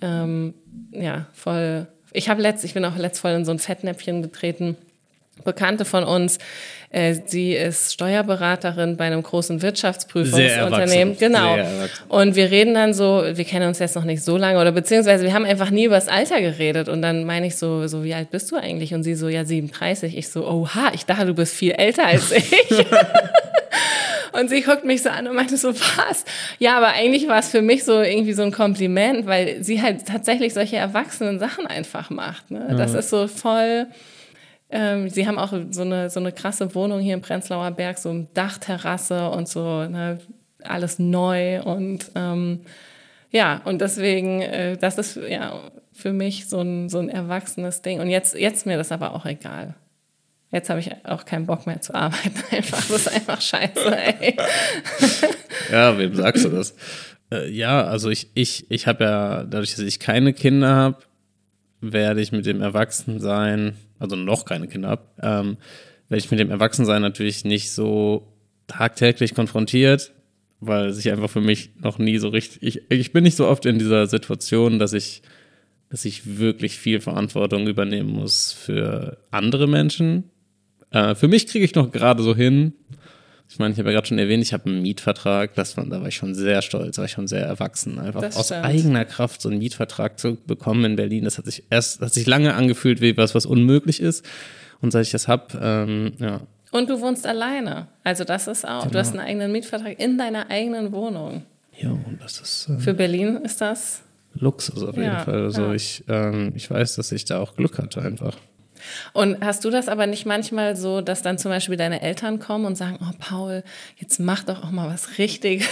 ähm, 0.02 0.54
ja, 0.92 1.26
voll 1.34 1.88
ich 2.14 2.30
habe 2.30 2.42
letzt, 2.42 2.64
ich 2.64 2.74
bin 2.74 2.86
auch 2.86 2.98
letzt 2.98 3.20
voll 3.20 3.32
in 3.32 3.46
so 3.46 3.52
ein 3.52 3.60
Fettnäpfchen 3.60 4.22
getreten. 4.22 4.78
Bekannte 5.44 5.86
von 5.86 6.04
uns, 6.04 6.40
äh, 6.90 7.16
sie 7.26 7.54
ist 7.54 7.94
Steuerberaterin 7.94 8.98
bei 8.98 9.06
einem 9.06 9.22
großen 9.22 9.62
Wirtschaftsprüfungsunternehmen. 9.62 11.16
Genau. 11.18 11.58
Und 12.08 12.36
wir 12.36 12.50
reden 12.50 12.74
dann 12.74 12.94
so, 12.94 13.24
wir 13.32 13.46
kennen 13.46 13.68
uns 13.68 13.78
jetzt 13.78 13.96
noch 13.96 14.04
nicht 14.04 14.24
so 14.24 14.36
lange 14.36 14.60
oder 14.60 14.72
beziehungsweise 14.72 15.24
wir 15.24 15.34
haben 15.34 15.46
einfach 15.46 15.70
nie 15.70 15.86
über 15.86 15.96
das 15.96 16.08
Alter 16.08 16.42
geredet. 16.42 16.90
Und 16.90 17.04
dann 17.04 17.24
meine 17.26 17.46
ich 17.46 17.56
so, 17.56 17.88
so 17.88 18.04
wie 18.04 18.16
alt 18.16 18.32
bist 18.32 18.52
du 18.52 18.56
eigentlich? 18.56 18.96
Und 18.96 19.04
sie 19.04 19.14
so, 19.14 19.28
ja 19.28 19.46
37. 19.46 20.18
Ich 20.18 20.30
so, 20.30 20.48
oha, 20.48 20.92
ich 20.94 21.06
dachte, 21.06 21.28
du 21.28 21.34
bist 21.36 21.54
viel 21.54 21.74
älter 21.74 22.08
als 22.08 22.32
ich. 22.32 22.52
Und 24.34 24.50
sie 24.50 24.62
guckt 24.62 24.86
mich 24.86 25.04
so 25.04 25.10
an 25.10 25.28
und 25.28 25.36
meinte 25.36 25.58
so, 25.58 25.74
was? 25.74 26.26
Ja, 26.60 26.78
aber 26.78 26.88
eigentlich 26.88 27.28
war 27.28 27.40
es 27.40 27.50
für 27.50 27.62
mich 27.62 27.84
so 27.84 28.02
irgendwie 28.02 28.34
so 28.34 28.44
ein 28.44 28.52
Kompliment, 28.52 29.26
weil 29.26 29.64
sie 29.64 29.82
halt 29.82 30.06
tatsächlich 30.06 30.54
solche 30.54 30.78
erwachsenen 30.78 31.40
Sachen 31.40 31.68
einfach 31.68 32.10
macht. 32.10 32.52
Ne? 32.52 32.76
Das 32.78 32.94
ist 32.94 33.10
so 33.10 33.28
voll. 33.28 33.88
Ähm, 34.70 35.10
sie 35.10 35.28
haben 35.28 35.40
auch 35.40 35.54
so 35.72 35.82
eine, 35.82 36.10
so 36.10 36.20
eine 36.20 36.32
krasse 36.32 36.76
Wohnung 36.76 37.00
hier 37.00 37.14
im 37.14 37.22
Prenzlauer 37.22 37.72
Berg, 37.72 37.98
so 37.98 38.10
eine 38.10 38.28
Dachterrasse 38.34 39.30
und 39.30 39.48
so, 39.48 39.86
ne? 39.86 40.20
alles 40.64 41.00
neu 41.00 41.62
und 41.62 42.12
ähm, 42.16 42.62
ja, 43.32 43.62
und 43.66 43.82
deswegen, 43.82 44.42
äh, 44.42 44.78
das 44.78 44.98
ist 44.98 45.16
ja 45.16 45.72
für 45.94 46.14
mich 46.14 46.48
so 46.48 46.62
ein, 46.62 46.90
so 46.90 47.00
ein 47.00 47.10
erwachsenes 47.10 47.82
Ding. 47.82 48.00
Und 48.00 48.10
jetzt, 48.10 48.36
jetzt 48.36 48.66
mir 48.66 48.78
das 48.78 48.92
aber 48.92 49.16
auch 49.16 49.26
egal. 49.26 49.76
Jetzt 50.52 50.70
habe 50.70 50.80
ich 50.80 50.92
auch 51.06 51.26
keinen 51.26 51.46
Bock 51.46 51.68
mehr 51.68 51.82
zu 51.82 51.94
arbeiten. 51.94 52.42
Einfach, 52.52 52.88
das 52.88 52.90
ist 52.90 53.14
einfach 53.14 53.42
scheiße, 53.42 53.98
ey. 53.98 54.38
ja, 55.72 55.98
wem 55.98 56.16
sagst 56.16 56.46
du 56.46 56.50
das? 56.50 56.74
Äh, 57.32 57.50
ja, 57.52 57.84
also 57.84 58.10
ich, 58.10 58.30
ich, 58.34 58.66
ich 58.72 58.88
habe 58.88 59.04
ja, 59.04 59.44
dadurch, 59.44 59.72
dass 59.72 59.80
ich 59.80 60.00
keine 60.00 60.32
Kinder 60.34 60.70
habe, 60.70 60.98
werde 61.82 62.22
ich 62.22 62.32
mit 62.32 62.46
dem 62.46 62.62
Erwachsensein, 62.62 63.76
also 64.00 64.16
noch 64.16 64.46
keine 64.46 64.68
Kinder 64.68 64.90
habe, 64.90 65.04
ähm, 65.22 65.58
werde 66.08 66.24
ich 66.24 66.32
mit 66.32 66.40
dem 66.40 66.50
Erwachsensein 66.50 67.02
natürlich 67.02 67.44
nicht 67.44 67.72
so 67.72 68.34
tagtäglich 68.68 69.36
konfrontiert, 69.36 70.14
weil 70.62 70.94
sich 70.94 71.12
einfach 71.12 71.30
für 71.30 71.42
mich 71.42 71.72
noch 71.82 72.00
nie 72.00 72.18
so 72.20 72.30
richtig, 72.30 72.64
ich, 72.64 72.90
ich 72.90 73.12
bin 73.12 73.26
nicht 73.26 73.36
so 73.36 73.48
oft 73.48 73.66
in 73.66 73.80
dieser 73.80 74.08
Situation, 74.08 74.80
dass 74.80 74.94
ich, 74.94 75.24
dass 75.90 76.06
ich 76.06 76.38
wirklich 76.38 76.78
viel 76.78 77.02
Verantwortung 77.02 77.68
übernehmen 77.68 78.10
muss 78.10 78.54
für 78.54 79.18
andere 79.30 79.68
Menschen 79.68 80.32
äh, 80.92 81.16
für 81.16 81.28
mich 81.28 81.48
kriege 81.48 81.66
ich 81.66 81.76
noch 81.76 81.92
gerade 81.92 82.24
so 82.24 82.36
hin. 82.36 82.74
Ich 83.50 83.60
meine, 83.60 83.74
ich 83.74 83.80
habe 83.80 83.90
ja 83.90 83.96
gerade 83.96 84.08
schon 84.08 84.20
erwähnt, 84.20 84.44
ich 84.44 84.52
habe 84.54 84.66
einen 84.66 84.82
Mietvertrag. 84.82 85.56
Das 85.56 85.78
war, 85.78 85.86
da 85.86 86.02
war 86.02 86.08
ich 86.08 86.16
schon 86.16 86.36
sehr 86.36 86.62
stolz, 86.62 86.98
da 86.98 87.02
war 87.02 87.06
ich 87.06 87.14
schon 87.14 87.28
sehr 87.28 87.46
erwachsen. 87.46 87.98
Einfach 87.98 88.36
aus 88.36 88.52
eigener 88.52 89.06
Kraft 89.06 89.42
so 89.42 89.50
einen 89.50 89.60
Mietvertrag 89.60 90.20
zu 90.20 90.36
bekommen 90.36 90.84
in 90.84 90.96
Berlin. 90.98 91.24
Das 91.24 91.38
hat 91.38 91.46
sich 91.46 91.64
erst, 91.70 92.02
hat 92.02 92.14
sich 92.14 92.28
lange 92.28 92.56
angefühlt 92.56 93.00
wie 93.00 93.16
was, 93.16 93.36
was 93.36 93.46
unmöglich 93.46 94.02
ist. 94.02 94.26
Und 94.82 94.92
seit 94.92 95.06
ich 95.06 95.12
das 95.12 95.28
habe, 95.28 95.58
ähm, 95.62 96.14
ja. 96.20 96.42
Und 96.72 96.90
du 96.90 97.00
wohnst 97.00 97.26
alleine. 97.26 97.88
Also 98.04 98.26
das 98.26 98.48
ist 98.48 98.68
auch, 98.68 98.82
genau. 98.82 98.92
du 98.92 99.00
hast 99.00 99.12
einen 99.12 99.22
eigenen 99.22 99.52
Mietvertrag 99.54 99.98
in 99.98 100.18
deiner 100.18 100.50
eigenen 100.50 100.92
Wohnung. 100.92 101.44
Ja, 101.80 101.92
und 101.92 102.20
das 102.22 102.42
ist. 102.42 102.68
Ähm, 102.70 102.80
Für 102.80 102.94
Berlin 102.94 103.38
ist 103.38 103.62
das 103.62 104.02
Luxus 104.34 104.84
auf 104.84 104.96
jeden 104.96 105.08
ja, 105.08 105.24
Fall. 105.24 105.44
Also 105.44 105.68
ja. 105.68 105.74
ich, 105.74 106.04
ähm, 106.10 106.52
ich 106.56 106.70
weiß, 106.70 106.96
dass 106.96 107.12
ich 107.12 107.26
da 107.26 107.40
auch 107.40 107.56
Glück 107.56 107.78
hatte 107.78 108.02
einfach. 108.02 108.36
Und 109.14 109.38
hast 109.42 109.66
du 109.66 109.70
das 109.70 109.88
aber 109.88 110.08
nicht 110.08 110.26
manchmal 110.26 110.76
so, 110.76 111.02
dass 111.02 111.22
dann 111.22 111.38
zum 111.38 111.52
Beispiel 111.52 111.78
deine 111.78 112.02
Eltern 112.02 112.40
kommen 112.40 112.66
und 112.66 112.76
sagen, 112.76 113.00
oh 113.02 113.14
Paul, 113.20 113.64
jetzt 113.98 114.20
mach 114.20 114.44
doch 114.44 114.64
auch 114.64 114.72
mal 114.72 114.90
was 114.90 115.18
Richtiges. 115.18 115.68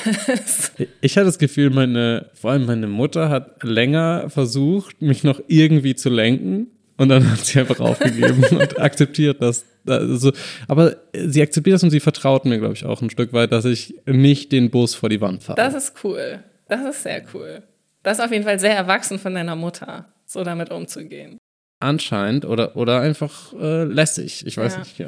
Ich 1.01 1.15
hatte 1.17 1.25
das 1.25 1.39
Gefühl, 1.39 1.69
meine, 1.69 2.29
vor 2.33 2.51
allem 2.51 2.65
meine 2.65 2.87
Mutter 2.87 3.29
hat 3.29 3.63
länger 3.63 4.29
versucht, 4.29 5.01
mich 5.01 5.23
noch 5.23 5.41
irgendwie 5.47 5.95
zu 5.95 6.09
lenken. 6.09 6.67
Und 6.97 7.09
dann 7.09 7.29
hat 7.29 7.39
sie 7.45 7.59
einfach 7.59 7.79
aufgegeben 7.79 8.43
und 8.51 8.79
akzeptiert 8.79 9.41
das. 9.41 9.65
Also, 9.85 10.31
aber 10.67 10.95
sie 11.13 11.41
akzeptiert 11.41 11.75
das 11.75 11.83
und 11.83 11.91
sie 11.91 11.99
vertraut 11.99 12.45
mir, 12.45 12.57
glaube 12.57 12.73
ich, 12.73 12.85
auch 12.85 13.01
ein 13.01 13.09
Stück 13.09 13.33
weit, 13.33 13.51
dass 13.51 13.65
ich 13.65 13.95
nicht 14.05 14.51
den 14.51 14.71
Bus 14.71 14.95
vor 14.95 15.09
die 15.09 15.21
Wand 15.21 15.43
fahre. 15.43 15.57
Das 15.57 15.73
ist 15.73 15.93
cool. 16.03 16.43
Das 16.67 16.83
ist 16.85 17.03
sehr 17.03 17.23
cool. 17.33 17.63
Das 18.03 18.19
ist 18.19 18.23
auf 18.23 18.31
jeden 18.31 18.43
Fall 18.43 18.59
sehr 18.59 18.75
erwachsen 18.75 19.19
von 19.19 19.33
deiner 19.33 19.55
Mutter, 19.55 20.05
so 20.25 20.43
damit 20.43 20.71
umzugehen. 20.71 21.37
Anscheinend 21.85 22.45
oder, 22.45 22.75
oder 22.75 23.01
einfach 23.01 23.53
äh, 23.53 23.83
lässig. 23.83 24.43
Ich 24.47 24.57
weiß 24.57 24.73
ja. 24.73 24.79
nicht, 24.79 24.97
ja. 24.97 25.07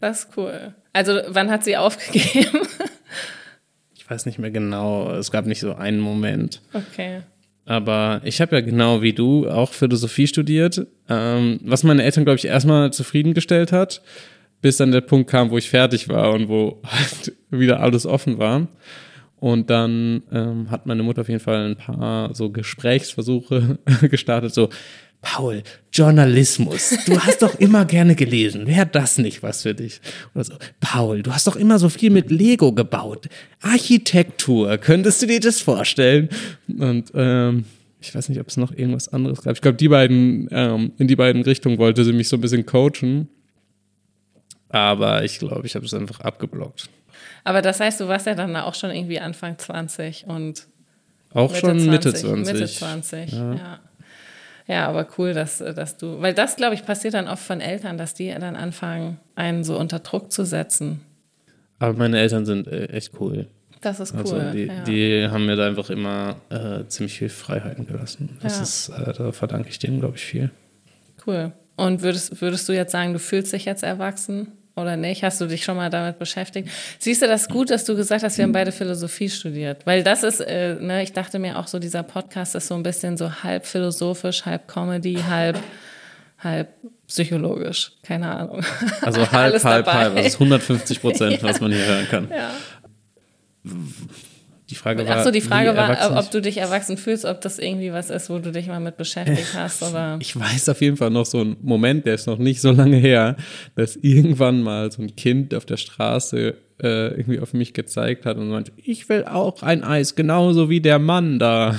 Das 0.00 0.20
ist 0.20 0.28
cool. 0.38 0.74
Also, 0.94 1.20
wann 1.28 1.50
hat 1.50 1.62
sie 1.62 1.76
aufgegeben? 1.76 2.60
ich 3.94 4.08
weiß 4.08 4.24
nicht 4.24 4.38
mehr 4.38 4.50
genau. 4.50 5.12
Es 5.12 5.30
gab 5.30 5.44
nicht 5.44 5.60
so 5.60 5.74
einen 5.74 6.00
Moment. 6.00 6.62
Okay. 6.72 7.20
Aber 7.66 8.22
ich 8.24 8.40
habe 8.40 8.56
ja 8.56 8.62
genau 8.62 9.02
wie 9.02 9.12
du 9.12 9.46
auch 9.50 9.72
Philosophie 9.72 10.26
studiert, 10.26 10.86
ähm, 11.10 11.60
was 11.64 11.82
meine 11.82 12.02
Eltern, 12.02 12.24
glaube 12.24 12.38
ich, 12.38 12.46
erstmal 12.46 12.92
zufriedengestellt 12.92 13.72
hat, 13.72 14.00
bis 14.62 14.78
dann 14.78 14.92
der 14.92 15.02
Punkt 15.02 15.28
kam, 15.28 15.50
wo 15.50 15.58
ich 15.58 15.68
fertig 15.68 16.08
war 16.08 16.32
und 16.32 16.48
wo 16.48 16.80
halt 16.86 17.34
wieder 17.50 17.80
alles 17.80 18.06
offen 18.06 18.38
war. 18.38 18.68
Und 19.38 19.68
dann 19.68 20.22
ähm, 20.32 20.70
hat 20.70 20.86
meine 20.86 21.02
Mutter 21.02 21.20
auf 21.20 21.28
jeden 21.28 21.40
Fall 21.40 21.66
ein 21.66 21.76
paar 21.76 22.34
so 22.34 22.50
Gesprächsversuche 22.50 23.78
gestartet, 24.08 24.54
so, 24.54 24.70
Paul, 25.22 25.62
Journalismus. 25.92 26.94
Du 27.06 27.18
hast 27.18 27.42
doch 27.42 27.58
immer 27.58 27.84
gerne 27.84 28.14
gelesen. 28.14 28.66
Wäre 28.66 28.86
das 28.86 29.18
nicht 29.18 29.42
was 29.42 29.62
für 29.62 29.74
dich? 29.74 30.00
Oder 30.34 30.44
so, 30.44 30.54
Paul, 30.80 31.22
du 31.22 31.32
hast 31.32 31.46
doch 31.46 31.56
immer 31.56 31.78
so 31.78 31.88
viel 31.88 32.10
mit 32.10 32.30
Lego 32.30 32.72
gebaut. 32.72 33.28
Architektur, 33.60 34.78
könntest 34.78 35.22
du 35.22 35.26
dir 35.26 35.40
das 35.40 35.60
vorstellen? 35.60 36.28
Und 36.68 37.10
ähm, 37.14 37.64
ich 38.00 38.14
weiß 38.14 38.28
nicht, 38.28 38.40
ob 38.40 38.48
es 38.48 38.56
noch 38.56 38.72
irgendwas 38.72 39.08
anderes 39.08 39.42
gab. 39.42 39.54
Ich 39.54 39.62
glaube, 39.62 39.76
die 39.76 39.88
beiden, 39.88 40.48
ähm, 40.52 40.92
in 40.98 41.08
die 41.08 41.16
beiden 41.16 41.42
Richtungen 41.42 41.78
wollte 41.78 42.04
sie 42.04 42.12
mich 42.12 42.28
so 42.28 42.36
ein 42.36 42.40
bisschen 42.40 42.64
coachen. 42.64 43.28
Aber 44.68 45.24
ich 45.24 45.38
glaube, 45.38 45.66
ich 45.66 45.74
habe 45.74 45.86
es 45.86 45.94
einfach 45.94 46.20
abgeblockt. 46.20 46.88
Aber 47.44 47.62
das 47.62 47.80
heißt, 47.80 48.00
du 48.00 48.08
warst 48.08 48.26
ja 48.26 48.34
dann 48.34 48.54
auch 48.56 48.74
schon 48.74 48.90
irgendwie 48.90 49.20
Anfang 49.20 49.58
20 49.58 50.26
und 50.26 50.66
Auch 51.32 51.52
Mitte 51.52 51.60
schon 51.60 51.78
20, 51.78 51.90
Mitte 51.90 52.14
20. 52.14 52.52
Mitte 52.52 52.66
20, 52.66 53.32
ja. 53.32 53.54
ja. 53.54 53.80
Ja, 54.66 54.88
aber 54.88 55.06
cool, 55.16 55.32
dass, 55.32 55.58
dass 55.58 55.96
du, 55.96 56.20
weil 56.20 56.34
das, 56.34 56.56
glaube 56.56 56.74
ich, 56.74 56.84
passiert 56.84 57.14
dann 57.14 57.28
oft 57.28 57.42
von 57.42 57.60
Eltern, 57.60 57.98
dass 57.98 58.14
die 58.14 58.28
dann 58.28 58.56
anfangen, 58.56 59.18
einen 59.36 59.62
so 59.62 59.78
unter 59.78 60.00
Druck 60.00 60.32
zu 60.32 60.44
setzen. 60.44 61.00
Aber 61.78 61.96
meine 61.96 62.18
Eltern 62.18 62.46
sind 62.46 62.66
äh, 62.66 62.86
echt 62.86 63.12
cool. 63.20 63.46
Das 63.80 64.00
ist 64.00 64.14
also, 64.14 64.34
cool. 64.34 64.40
Also 64.40 64.56
die, 64.56 64.64
ja. 64.64 64.82
die 64.82 65.28
haben 65.30 65.46
mir 65.46 65.54
da 65.54 65.66
einfach 65.66 65.90
immer 65.90 66.36
äh, 66.48 66.84
ziemlich 66.88 67.18
viel 67.18 67.28
Freiheiten 67.28 67.86
gelassen. 67.86 68.38
Das 68.42 68.56
ja. 68.56 68.62
ist, 68.62 68.88
äh, 68.88 69.12
da 69.12 69.32
verdanke 69.32 69.68
ich 69.68 69.78
denen, 69.78 70.00
glaube 70.00 70.16
ich, 70.16 70.24
viel. 70.24 70.50
Cool. 71.24 71.52
Und 71.76 72.02
würdest, 72.02 72.40
würdest 72.40 72.68
du 72.68 72.72
jetzt 72.72 72.92
sagen, 72.92 73.12
du 73.12 73.18
fühlst 73.18 73.52
dich 73.52 73.66
jetzt 73.66 73.84
erwachsen? 73.84 74.52
Oder 74.76 74.96
nicht? 74.96 75.22
Hast 75.22 75.40
du 75.40 75.46
dich 75.46 75.64
schon 75.64 75.76
mal 75.76 75.90
damit 75.90 76.18
beschäftigt? 76.18 76.68
Siehst 76.98 77.22
du 77.22 77.26
das 77.26 77.48
gut, 77.48 77.70
dass 77.70 77.84
du 77.84 77.96
gesagt 77.96 78.22
hast, 78.22 78.36
wir 78.36 78.44
haben 78.44 78.52
beide 78.52 78.72
Philosophie 78.72 79.30
studiert? 79.30 79.86
Weil 79.86 80.02
das 80.02 80.22
ist, 80.22 80.40
äh, 80.40 80.74
ne, 80.74 81.02
ich 81.02 81.12
dachte 81.12 81.38
mir 81.38 81.58
auch 81.58 81.66
so, 81.66 81.78
dieser 81.78 82.02
Podcast 82.02 82.54
ist 82.54 82.68
so 82.68 82.74
ein 82.74 82.82
bisschen 82.82 83.16
so 83.16 83.42
halb 83.42 83.66
philosophisch, 83.66 84.44
halb 84.44 84.68
Comedy, 84.68 85.18
halb, 85.28 85.58
halb 86.38 86.68
psychologisch. 87.06 87.92
Keine 88.02 88.30
Ahnung. 88.30 88.62
Also 89.00 89.20
halb, 89.32 89.64
halb, 89.64 89.86
halb. 89.86 90.16
Das 90.16 90.26
ist 90.26 90.34
150 90.34 91.00
Prozent, 91.00 91.42
was 91.42 91.60
man 91.60 91.72
hier 91.72 91.86
hören 91.86 92.08
kann. 92.08 92.28
Ja. 92.30 92.50
Die 94.70 94.74
Frage 94.74 95.06
war, 95.06 95.18
Ach 95.18 95.24
so, 95.24 95.30
die 95.30 95.40
Frage 95.40 95.76
war, 95.76 96.18
ob 96.18 96.30
du 96.32 96.42
dich 96.42 96.56
erwachsen 96.56 96.96
fühlst, 96.96 97.24
ob 97.24 97.40
das 97.40 97.60
irgendwie 97.60 97.92
was 97.92 98.10
ist, 98.10 98.30
wo 98.30 98.40
du 98.40 98.50
dich 98.50 98.66
mal 98.66 98.80
mit 98.80 98.96
beschäftigt 98.96 99.54
hast, 99.54 99.82
oder? 99.82 100.18
Ich 100.20 100.38
weiß 100.38 100.68
auf 100.70 100.80
jeden 100.80 100.96
Fall 100.96 101.10
noch 101.10 101.26
so 101.26 101.40
einen 101.40 101.56
Moment, 101.62 102.04
der 102.04 102.14
ist 102.14 102.26
noch 102.26 102.38
nicht 102.38 102.60
so 102.60 102.72
lange 102.72 102.96
her, 102.96 103.36
dass 103.76 103.94
irgendwann 103.94 104.62
mal 104.62 104.90
so 104.90 105.02
ein 105.02 105.14
Kind 105.14 105.54
auf 105.54 105.66
der 105.66 105.76
Straße 105.76 106.54
äh, 106.82 107.08
irgendwie 107.14 107.38
auf 107.38 107.52
mich 107.52 107.74
gezeigt 107.74 108.26
hat 108.26 108.38
und 108.38 108.48
meinte, 108.48 108.72
ich 108.76 109.08
will 109.08 109.24
auch 109.24 109.62
ein 109.62 109.84
Eis, 109.84 110.16
genauso 110.16 110.68
wie 110.68 110.80
der 110.80 110.98
Mann 110.98 111.38
da. 111.38 111.78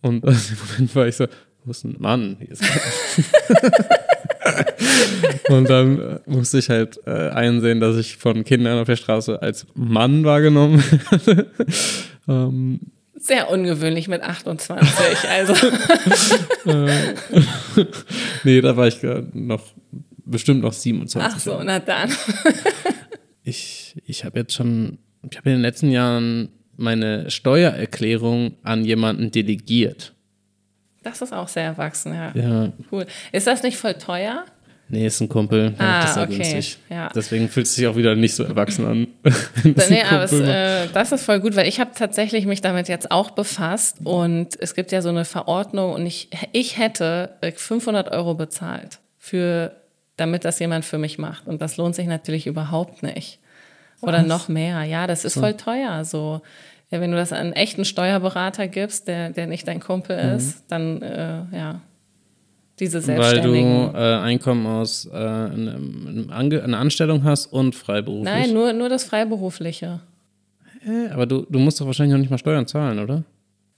Und 0.00 0.24
aus 0.24 0.48
dem 0.48 0.58
Moment 0.68 0.94
war 0.94 1.08
ich 1.08 1.16
so, 1.16 1.26
wo 1.64 1.72
ist 1.72 1.84
ein 1.84 1.96
Mann? 1.98 2.36
Und 5.48 5.68
dann 5.68 6.00
äh, 6.00 6.18
musste 6.26 6.58
ich 6.58 6.68
halt 6.68 7.00
äh, 7.06 7.30
einsehen, 7.30 7.80
dass 7.80 7.96
ich 7.96 8.16
von 8.16 8.44
Kindern 8.44 8.78
auf 8.78 8.86
der 8.86 8.96
Straße 8.96 9.40
als 9.40 9.66
Mann 9.74 10.24
wahrgenommen 10.24 10.82
werde. 11.10 11.50
ähm, 12.28 12.80
sehr 13.18 13.50
ungewöhnlich 13.50 14.08
mit 14.08 14.22
28, 14.22 15.28
also. 15.28 15.54
Äh, 16.66 16.90
nee, 18.42 18.60
da 18.60 18.76
war 18.76 18.88
ich 18.88 18.98
noch 19.32 19.62
bestimmt 20.24 20.62
noch 20.62 20.72
27. 20.72 21.32
Ach 21.32 21.38
so, 21.38 21.62
na 21.62 21.78
dann. 21.78 22.10
ich 23.44 23.94
ich 24.04 24.24
habe 24.24 24.40
jetzt 24.40 24.54
schon, 24.54 24.98
ich 25.30 25.38
habe 25.38 25.50
in 25.50 25.56
den 25.56 25.62
letzten 25.62 25.92
Jahren 25.92 26.48
meine 26.76 27.30
Steuererklärung 27.30 28.56
an 28.64 28.84
jemanden 28.84 29.30
delegiert. 29.30 30.12
Das 31.02 31.22
ist 31.22 31.32
auch 31.32 31.46
sehr 31.46 31.62
erwachsen, 31.62 32.14
ja. 32.14 32.32
Ja. 32.34 32.72
Cool. 32.90 33.06
Ist 33.30 33.46
das 33.46 33.62
nicht 33.62 33.76
voll 33.76 33.94
teuer? 33.94 34.44
Nee, 34.88 35.06
ist 35.06 35.20
ein 35.20 35.28
Kumpel. 35.28 35.74
Ah, 35.78 36.02
das 36.02 36.10
ist 36.12 36.16
okay. 36.18 36.36
günstig. 36.36 36.78
Ja. 36.88 37.10
Deswegen 37.14 37.48
fühlt 37.48 37.66
es 37.66 37.74
sich 37.74 37.86
auch 37.88 37.96
wieder 37.96 38.14
nicht 38.14 38.34
so 38.34 38.44
erwachsen 38.44 38.86
an. 38.86 39.06
nee, 39.64 40.02
aber 40.02 40.24
es, 40.24 40.32
äh, 40.32 40.86
das 40.92 41.10
ist 41.10 41.24
voll 41.24 41.40
gut, 41.40 41.56
weil 41.56 41.66
ich 41.66 41.80
habe 41.80 41.90
tatsächlich 41.94 42.46
mich 42.46 42.60
damit 42.60 42.88
jetzt 42.88 43.10
auch 43.10 43.30
befasst 43.30 43.98
und 44.04 44.48
es 44.60 44.74
gibt 44.74 44.92
ja 44.92 45.02
so 45.02 45.08
eine 45.08 45.24
Verordnung 45.24 45.92
und 45.92 46.06
ich, 46.06 46.28
ich 46.52 46.78
hätte 46.78 47.30
500 47.54 48.12
Euro 48.12 48.34
bezahlt 48.34 49.00
für, 49.18 49.74
damit 50.16 50.44
das 50.44 50.60
jemand 50.60 50.84
für 50.84 50.98
mich 50.98 51.18
macht 51.18 51.48
und 51.48 51.60
das 51.60 51.76
lohnt 51.76 51.96
sich 51.96 52.06
natürlich 52.06 52.46
überhaupt 52.46 53.02
nicht. 53.02 53.40
Oder 54.02 54.20
Was? 54.20 54.26
noch 54.26 54.48
mehr. 54.48 54.84
Ja, 54.84 55.06
das 55.06 55.24
ist 55.24 55.34
voll 55.34 55.54
teuer. 55.54 56.04
So, 56.04 56.42
ja, 56.90 57.00
wenn 57.00 57.10
du 57.10 57.16
das 57.16 57.32
an 57.32 57.38
einen 57.38 57.52
echten 57.54 57.84
Steuerberater 57.84 58.68
gibst, 58.68 59.08
der, 59.08 59.30
der 59.30 59.46
nicht 59.46 59.66
dein 59.66 59.80
Kumpel 59.80 60.22
mhm. 60.22 60.36
ist, 60.36 60.64
dann 60.68 61.02
äh, 61.02 61.42
ja, 61.50 61.80
diese 62.78 63.00
Selbstständigen. 63.00 63.92
Weil 63.92 63.92
du 63.92 63.98
äh, 63.98 64.22
Einkommen 64.22 64.66
aus 64.66 65.06
äh, 65.06 65.16
einer 65.16 66.78
Anstellung 66.78 67.24
hast 67.24 67.46
und 67.46 67.74
freiberuflich. 67.74 68.24
Nein, 68.24 68.52
nur, 68.52 68.72
nur 68.72 68.88
das 68.88 69.04
Freiberufliche. 69.04 70.00
Äh, 70.86 71.10
aber 71.12 71.26
du, 71.26 71.46
du 71.48 71.58
musst 71.58 71.80
doch 71.80 71.86
wahrscheinlich 71.86 72.12
noch 72.12 72.20
nicht 72.20 72.30
mal 72.30 72.38
Steuern 72.38 72.66
zahlen, 72.66 72.98
oder? 72.98 73.24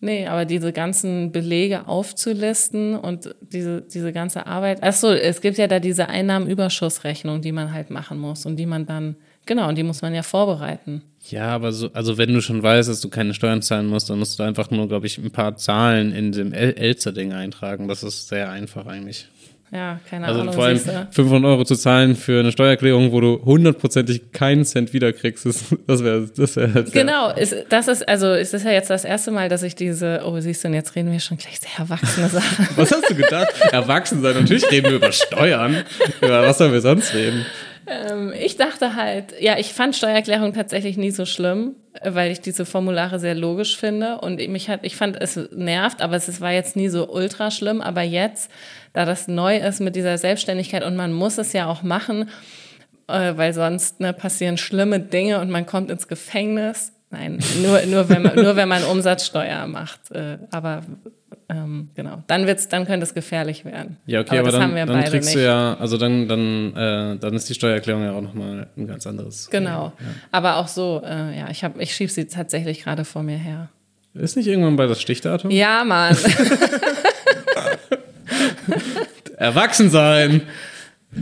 Nee, 0.01 0.27
aber 0.29 0.45
diese 0.45 0.73
ganzen 0.73 1.33
Belege 1.33 1.89
aufzulisten 1.89 2.95
und 2.95 3.35
diese, 3.41 3.83
diese 3.83 4.13
ganze 4.13 4.47
Arbeit. 4.47 4.83
Achso, 4.83 5.11
es 5.11 5.41
gibt 5.41 5.59
ja 5.59 5.67
da 5.67 5.81
diese 5.81 6.09
Einnahmenüberschussrechnung, 6.09 7.41
die 7.41 7.51
man 7.51 7.73
halt 7.73 7.91
machen 7.91 8.19
muss 8.19 8.47
und 8.47 8.57
die 8.57 8.67
man 8.67 8.87
dann, 8.87 9.17
genau, 9.45 9.69
und 9.69 9.77
die 9.77 9.83
muss 9.83 10.01
man 10.01 10.15
ja 10.15 10.23
vorbereiten. 10.23 11.03
Ja, 11.31 11.49
aber 11.49 11.73
so, 11.73 11.91
also 11.93 12.17
wenn 12.17 12.33
du 12.33 12.41
schon 12.41 12.63
weißt, 12.63 12.89
dass 12.89 13.01
du 13.01 13.09
keine 13.09 13.35
Steuern 13.35 13.63
zahlen 13.63 13.87
musst, 13.87 14.09
dann 14.09 14.19
musst 14.19 14.39
du 14.39 14.43
einfach 14.43 14.71
nur, 14.71 14.89
glaube 14.89 15.07
ich, 15.07 15.19
ein 15.19 15.31
paar 15.31 15.57
Zahlen 15.57 16.13
in 16.13 16.33
dem 16.33 16.53
El 16.53 16.73
Elster-Ding 16.73 17.33
eintragen. 17.33 17.89
Das 17.89 18.03
ist 18.03 18.29
sehr 18.29 18.51
einfach 18.51 18.87
eigentlich. 18.87 19.29
Ja, 19.71 20.01
keine 20.09 20.27
also 20.27 20.41
Ahnung. 20.41 20.55
Also 20.57 20.81
vor 20.81 20.95
allem 20.95 21.09
500 21.11 21.51
Euro 21.51 21.65
zu 21.65 21.77
zahlen 21.77 22.17
für 22.17 22.41
eine 22.41 22.53
Steuererklärung, 22.53 23.13
wo 23.13 23.21
du 23.21 23.43
hundertprozentig 23.45 24.33
keinen 24.33 24.65
Cent 24.65 24.95
wiederkriegst, 24.95 25.45
ist, 25.45 25.77
das 25.87 26.03
wäre 26.03 26.27
das 26.35 26.57
wär 26.57 26.73
halt 26.73 26.93
Genau, 26.93 27.31
ist, 27.35 27.55
das 27.69 27.87
ist, 27.89 28.09
also 28.09 28.29
es 28.29 28.55
ist 28.55 28.65
ja 28.65 28.73
jetzt 28.73 28.89
das 28.89 29.05
erste 29.05 29.31
Mal, 29.31 29.51
dass 29.51 29.63
ich 29.63 29.75
diese, 29.75 30.23
oh 30.25 30.41
siehst 30.41 30.65
du, 30.65 30.69
und 30.69 30.75
jetzt 30.75 30.97
reden 30.97 31.13
wir 31.13 31.21
schon 31.21 31.37
gleich 31.37 31.61
sehr 31.61 31.79
erwachsene 31.79 32.29
Sachen. 32.31 32.69
was 32.77 32.91
hast 32.91 33.11
du 33.11 33.15
gedacht? 33.15 33.49
Erwachsen 33.71 34.23
sein, 34.23 34.35
natürlich 34.35 34.71
reden 34.71 34.87
wir 34.87 34.97
über 34.97 35.13
Steuern. 35.13 35.85
Über 36.23 36.43
was 36.43 36.59
sollen 36.59 36.73
wir 36.73 36.81
sonst 36.81 37.13
reden? 37.15 37.45
Ähm, 37.91 38.33
ich 38.39 38.57
dachte 38.57 38.95
halt, 38.95 39.35
ja, 39.41 39.59
ich 39.59 39.73
fand 39.73 39.97
Steuererklärung 39.97 40.53
tatsächlich 40.53 40.97
nie 40.97 41.11
so 41.11 41.25
schlimm, 41.25 41.77
weil 42.03 42.31
ich 42.31 42.41
diese 42.41 42.65
Formulare 42.65 43.19
sehr 43.19 43.35
logisch 43.35 43.77
finde 43.77 44.19
und 44.19 44.37
mich 44.49 44.69
hat, 44.69 44.81
ich 44.83 44.97
fand 44.97 45.21
es 45.21 45.37
nervt, 45.53 46.03
aber 46.03 46.17
es 46.17 46.41
war 46.41 46.53
jetzt 46.53 46.77
nie 46.77 46.89
so 46.89 47.09
ultra 47.09 47.51
schlimm. 47.51 47.81
Aber 47.81 48.03
jetzt, 48.03 48.51
da 48.93 49.05
das 49.05 49.29
neu 49.29 49.57
ist 49.57 49.81
mit 49.81 49.97
dieser 49.97 50.19
Selbstständigkeit 50.19 50.85
und 50.85 50.97
man 50.97 51.13
muss 51.13 51.39
es 51.39 51.53
ja 51.53 51.67
auch 51.67 51.83
machen, 51.83 52.31
äh, 53.09 53.33
weil 53.37 53.55
sonst 53.55 54.01
ne, 54.01 54.13
passieren 54.13 54.59
schlimme 54.59 55.01
Dinge 55.01 55.41
und 55.41 55.51
man 55.51 55.67
kommt 55.67 55.91
ins 55.91 56.09
Gefängnis. 56.09 56.93
Nein, 57.11 57.39
nur, 57.63 57.81
nur, 57.87 58.09
wenn, 58.11 58.23
man, 58.23 58.37
nur 58.37 58.57
wenn 58.57 58.69
man 58.69 58.85
Umsatzsteuer 58.85 59.67
macht. 59.67 60.11
Äh, 60.11 60.39
aber 60.51 60.83
ähm, 61.51 61.89
genau, 61.95 62.23
dann 62.27 62.47
wird's, 62.47 62.69
dann 62.69 62.87
könnte 62.87 63.05
es 63.05 63.15
gefährlich 63.15 63.65
werden. 63.65 63.97
Ja, 64.05 64.21
okay, 64.21 64.39
aber, 64.39 64.49
aber 64.49 64.59
dann, 64.59 64.87
dann 64.87 65.05
kriegst 65.05 65.31
nicht. 65.31 65.37
du 65.37 65.45
ja, 65.45 65.77
also 65.79 65.97
dann, 65.97 66.29
dann, 66.29 66.77
äh, 66.77 67.17
dann 67.19 67.33
ist 67.35 67.49
die 67.49 67.55
Steuererklärung 67.55 68.05
ja 68.05 68.13
auch 68.13 68.21
nochmal 68.21 68.67
ein 68.77 68.87
ganz 68.87 69.07
anderes. 69.07 69.49
Genau, 69.51 69.93
ja. 69.99 70.07
aber 70.31 70.57
auch 70.57 70.69
so, 70.69 71.03
äh, 71.05 71.39
ja, 71.39 71.49
ich 71.51 71.65
habe, 71.65 71.83
ich 71.83 71.95
schiebe 71.95 72.13
sie 72.13 72.27
tatsächlich 72.27 72.85
gerade 72.85 73.07
vor 73.07 73.23
mir 73.23 73.39
her. 73.39 73.71
Ist 74.13 74.37
nicht 74.37 74.47
irgendwann 74.47 74.77
bei 74.77 74.87
das 74.87 75.01
Stichdatum? 75.01 75.51
Ja, 75.51 75.85
Mann. 75.85 76.17
Erwachsen 79.37 79.89
sein. 79.91 80.43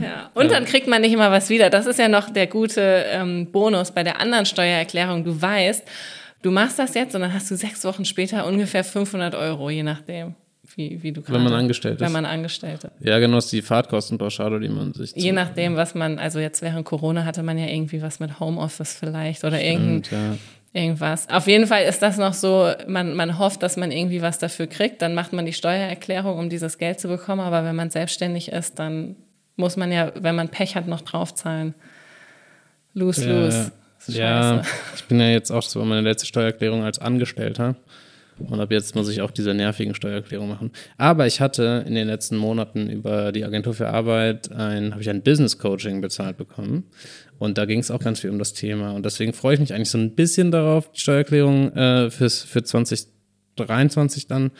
Ja, 0.00 0.30
und 0.34 0.50
dann 0.50 0.64
kriegt 0.64 0.88
man 0.88 1.02
nicht 1.02 1.12
immer 1.12 1.30
was 1.30 1.48
wieder. 1.48 1.70
Das 1.70 1.86
ist 1.86 1.98
ja 1.98 2.08
noch 2.08 2.30
der 2.30 2.48
gute 2.48 3.04
ähm, 3.08 3.52
Bonus 3.52 3.92
bei 3.92 4.02
der 4.02 4.20
anderen 4.20 4.46
Steuererklärung. 4.46 5.24
Du 5.24 5.40
weißt, 5.40 5.84
du 6.42 6.50
machst 6.50 6.78
das 6.78 6.94
jetzt 6.94 7.14
und 7.14 7.22
dann 7.22 7.32
hast 7.32 7.50
du 7.50 7.56
sechs 7.56 7.84
Wochen 7.84 8.04
später 8.04 8.46
ungefähr 8.46 8.84
500 8.84 9.34
Euro, 9.34 9.70
je 9.70 9.82
nachdem. 9.82 10.34
Wie, 10.74 11.02
wie 11.02 11.12
du 11.12 11.22
wenn 11.28 11.44
man 11.44 11.52
angestellt 11.52 11.96
ist. 11.96 12.00
Wenn 12.00 12.12
man 12.12 12.24
angestellt 12.24 12.82
ist. 12.82 12.92
Ja, 13.00 13.18
genau, 13.18 13.38
ist 13.38 13.52
die 13.52 13.62
Fahrtkostenpauschale, 13.62 14.58
die 14.58 14.68
man 14.68 14.92
sich. 14.94 15.12
Je 15.14 15.32
nachdem, 15.32 15.76
was 15.76 15.94
man, 15.94 16.18
also 16.18 16.40
jetzt 16.40 16.60
während 16.60 16.84
Corona 16.84 17.24
hatte 17.24 17.42
man 17.42 17.56
ja 17.56 17.66
irgendwie 17.66 18.02
was 18.02 18.18
mit 18.18 18.40
Homeoffice 18.40 18.94
vielleicht 18.94 19.44
oder 19.44 19.62
irgend, 19.62 20.10
ja. 20.10 20.36
irgendwas. 20.72 21.28
Auf 21.30 21.46
jeden 21.46 21.66
Fall 21.66 21.84
ist 21.84 22.02
das 22.02 22.18
noch 22.18 22.34
so, 22.34 22.72
man, 22.88 23.14
man 23.14 23.38
hofft, 23.38 23.62
dass 23.62 23.76
man 23.76 23.92
irgendwie 23.92 24.22
was 24.22 24.38
dafür 24.38 24.66
kriegt, 24.66 25.02
dann 25.02 25.14
macht 25.14 25.32
man 25.32 25.46
die 25.46 25.52
Steuererklärung, 25.52 26.38
um 26.38 26.50
dieses 26.50 26.78
Geld 26.78 26.98
zu 26.98 27.06
bekommen, 27.08 27.42
aber 27.42 27.64
wenn 27.64 27.76
man 27.76 27.90
selbstständig 27.90 28.50
ist, 28.50 28.78
dann 28.78 29.14
muss 29.54 29.76
man 29.76 29.92
ja, 29.92 30.12
wenn 30.16 30.34
man 30.34 30.48
Pech 30.48 30.74
hat, 30.74 30.88
noch 30.88 31.02
draufzahlen. 31.02 31.74
Lose, 32.92 33.30
lose. 33.30 33.58
Ja, 33.58 33.70
ich 34.94 35.04
bin 35.04 35.20
ja 35.20 35.28
jetzt 35.28 35.50
auch 35.50 35.62
so 35.62 35.84
meine 35.84 36.02
letzte 36.02 36.26
Steuererklärung 36.26 36.84
als 36.84 36.98
Angestellter. 36.98 37.76
Und 38.38 38.60
ab 38.60 38.70
jetzt 38.70 38.94
muss 38.94 39.08
ich 39.08 39.22
auch 39.22 39.30
diese 39.30 39.54
nervigen 39.54 39.94
Steuererklärungen 39.94 40.50
machen. 40.50 40.70
Aber 40.98 41.26
ich 41.26 41.40
hatte 41.40 41.84
in 41.86 41.94
den 41.94 42.06
letzten 42.06 42.36
Monaten 42.36 42.90
über 42.90 43.32
die 43.32 43.44
Agentur 43.44 43.72
für 43.72 43.88
Arbeit 43.88 44.52
ein, 44.52 44.92
habe 44.92 45.00
ich 45.00 45.08
ein 45.08 45.22
Business 45.22 45.58
Coaching 45.58 46.00
bezahlt 46.00 46.36
bekommen. 46.36 46.84
Und 47.38 47.58
da 47.58 47.64
ging 47.64 47.80
es 47.80 47.90
auch 47.90 48.00
ganz 48.00 48.20
viel 48.20 48.30
um 48.30 48.38
das 48.38 48.52
Thema. 48.52 48.92
Und 48.92 49.06
deswegen 49.06 49.32
freue 49.32 49.54
ich 49.54 49.60
mich 49.60 49.72
eigentlich 49.72 49.90
so 49.90 49.98
ein 49.98 50.14
bisschen 50.14 50.50
darauf, 50.50 50.90
die 50.92 51.00
Steuererklärung 51.00 51.72
äh, 51.72 52.10
fürs, 52.10 52.42
für 52.42 52.62
2023 52.62 54.26
dann 54.26 54.50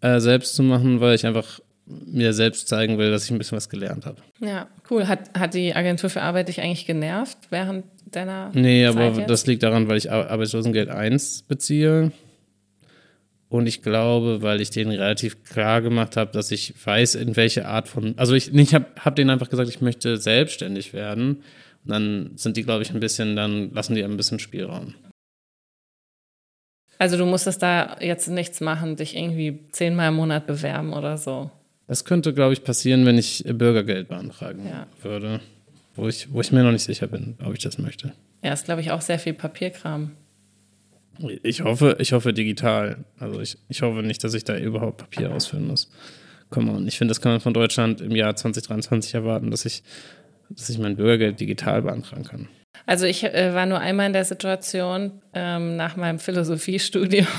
äh, 0.00 0.20
selbst 0.20 0.54
zu 0.54 0.62
machen, 0.62 1.00
weil 1.00 1.14
ich 1.14 1.26
einfach 1.26 1.60
mir 1.86 2.32
selbst 2.32 2.68
zeigen 2.68 2.98
will, 2.98 3.10
dass 3.10 3.24
ich 3.24 3.30
ein 3.30 3.38
bisschen 3.38 3.56
was 3.56 3.68
gelernt 3.68 4.06
habe. 4.06 4.18
Ja, 4.40 4.68
cool. 4.90 5.08
Hat, 5.08 5.38
hat 5.38 5.54
die 5.54 5.74
Agentur 5.74 6.10
für 6.10 6.22
Arbeit 6.22 6.48
dich 6.48 6.60
eigentlich 6.60 6.86
genervt 6.86 7.38
während 7.50 7.84
deiner 8.10 8.50
Nee, 8.54 8.86
Zeit 8.86 8.96
aber 8.96 9.18
jetzt? 9.18 9.30
das 9.30 9.46
liegt 9.46 9.62
daran, 9.62 9.88
weil 9.88 9.96
ich 9.96 10.10
Arbeitslosengeld 10.10 10.88
1 10.88 11.42
beziehe. 11.42 12.12
Und 13.48 13.66
ich 13.66 13.82
glaube, 13.82 14.42
weil 14.42 14.60
ich 14.60 14.70
denen 14.70 14.90
relativ 14.90 15.44
klar 15.44 15.80
gemacht 15.80 16.16
habe, 16.16 16.32
dass 16.32 16.50
ich 16.50 16.74
weiß, 16.84 17.14
in 17.14 17.36
welche 17.36 17.66
Art 17.66 17.86
von. 17.88 18.14
Also 18.18 18.34
ich, 18.34 18.52
ich 18.52 18.74
habe 18.74 18.86
hab 18.98 19.14
denen 19.14 19.30
einfach 19.30 19.48
gesagt, 19.48 19.68
ich 19.68 19.80
möchte 19.80 20.16
selbstständig 20.16 20.92
werden. 20.92 21.36
Und 21.84 21.90
dann 21.90 22.30
sind 22.34 22.56
die, 22.56 22.64
glaube 22.64 22.82
ich, 22.82 22.90
ein 22.92 23.00
bisschen, 23.00 23.36
dann 23.36 23.70
lassen 23.72 23.94
die 23.94 24.02
ein 24.02 24.16
bisschen 24.16 24.38
Spielraum. 24.38 24.94
Also 26.98 27.16
du 27.16 27.26
musstest 27.26 27.62
da 27.62 27.96
jetzt 28.00 28.28
nichts 28.28 28.60
machen, 28.60 28.96
dich 28.96 29.16
irgendwie 29.16 29.68
zehnmal 29.72 30.08
im 30.08 30.14
Monat 30.14 30.46
bewerben 30.46 30.92
oder 30.92 31.16
so. 31.18 31.50
Das 31.86 32.04
könnte, 32.04 32.32
glaube 32.32 32.52
ich, 32.54 32.64
passieren, 32.64 33.04
wenn 33.06 33.18
ich 33.18 33.44
Bürgergeld 33.46 34.08
beantragen 34.08 34.66
Ja. 34.66 34.86
würde. 35.02 35.40
Wo 35.96 36.08
ich, 36.08 36.32
wo 36.32 36.40
ich 36.40 36.50
mir 36.50 36.62
noch 36.64 36.72
nicht 36.72 36.82
sicher 36.84 37.06
bin, 37.06 37.36
ob 37.44 37.52
ich 37.54 37.60
das 37.62 37.78
möchte. 37.78 38.12
Ja, 38.42 38.52
ist, 38.52 38.64
glaube 38.64 38.80
ich, 38.80 38.90
auch 38.90 39.00
sehr 39.00 39.18
viel 39.18 39.32
Papierkram. 39.34 40.10
Ich 41.44 41.62
hoffe, 41.62 41.96
ich 42.00 42.12
hoffe 42.12 42.32
digital. 42.32 43.04
Also 43.20 43.40
ich, 43.40 43.56
ich 43.68 43.82
hoffe 43.82 44.02
nicht, 44.02 44.24
dass 44.24 44.34
ich 44.34 44.42
da 44.42 44.56
überhaupt 44.56 44.98
Papier 44.98 45.30
ausfüllen 45.32 45.68
muss. 45.68 45.88
Come 46.50 46.72
on. 46.72 46.88
Ich 46.88 46.98
finde, 46.98 47.12
das 47.12 47.20
kann 47.20 47.30
man 47.32 47.40
von 47.40 47.54
Deutschland 47.54 48.00
im 48.00 48.16
Jahr 48.16 48.34
2023 48.34 49.14
erwarten, 49.14 49.50
dass 49.52 49.64
ich, 49.64 49.84
dass 50.50 50.68
ich 50.68 50.78
mein 50.78 50.96
Bürgergeld 50.96 51.38
digital 51.38 51.82
beantragen 51.82 52.24
kann. 52.24 52.48
Also 52.86 53.06
ich 53.06 53.22
äh, 53.22 53.54
war 53.54 53.66
nur 53.66 53.78
einmal 53.78 54.06
in 54.08 54.12
der 54.12 54.24
Situation 54.24 55.12
ähm, 55.32 55.76
nach 55.76 55.94
meinem 55.96 56.18
Philosophiestudium. 56.18 57.26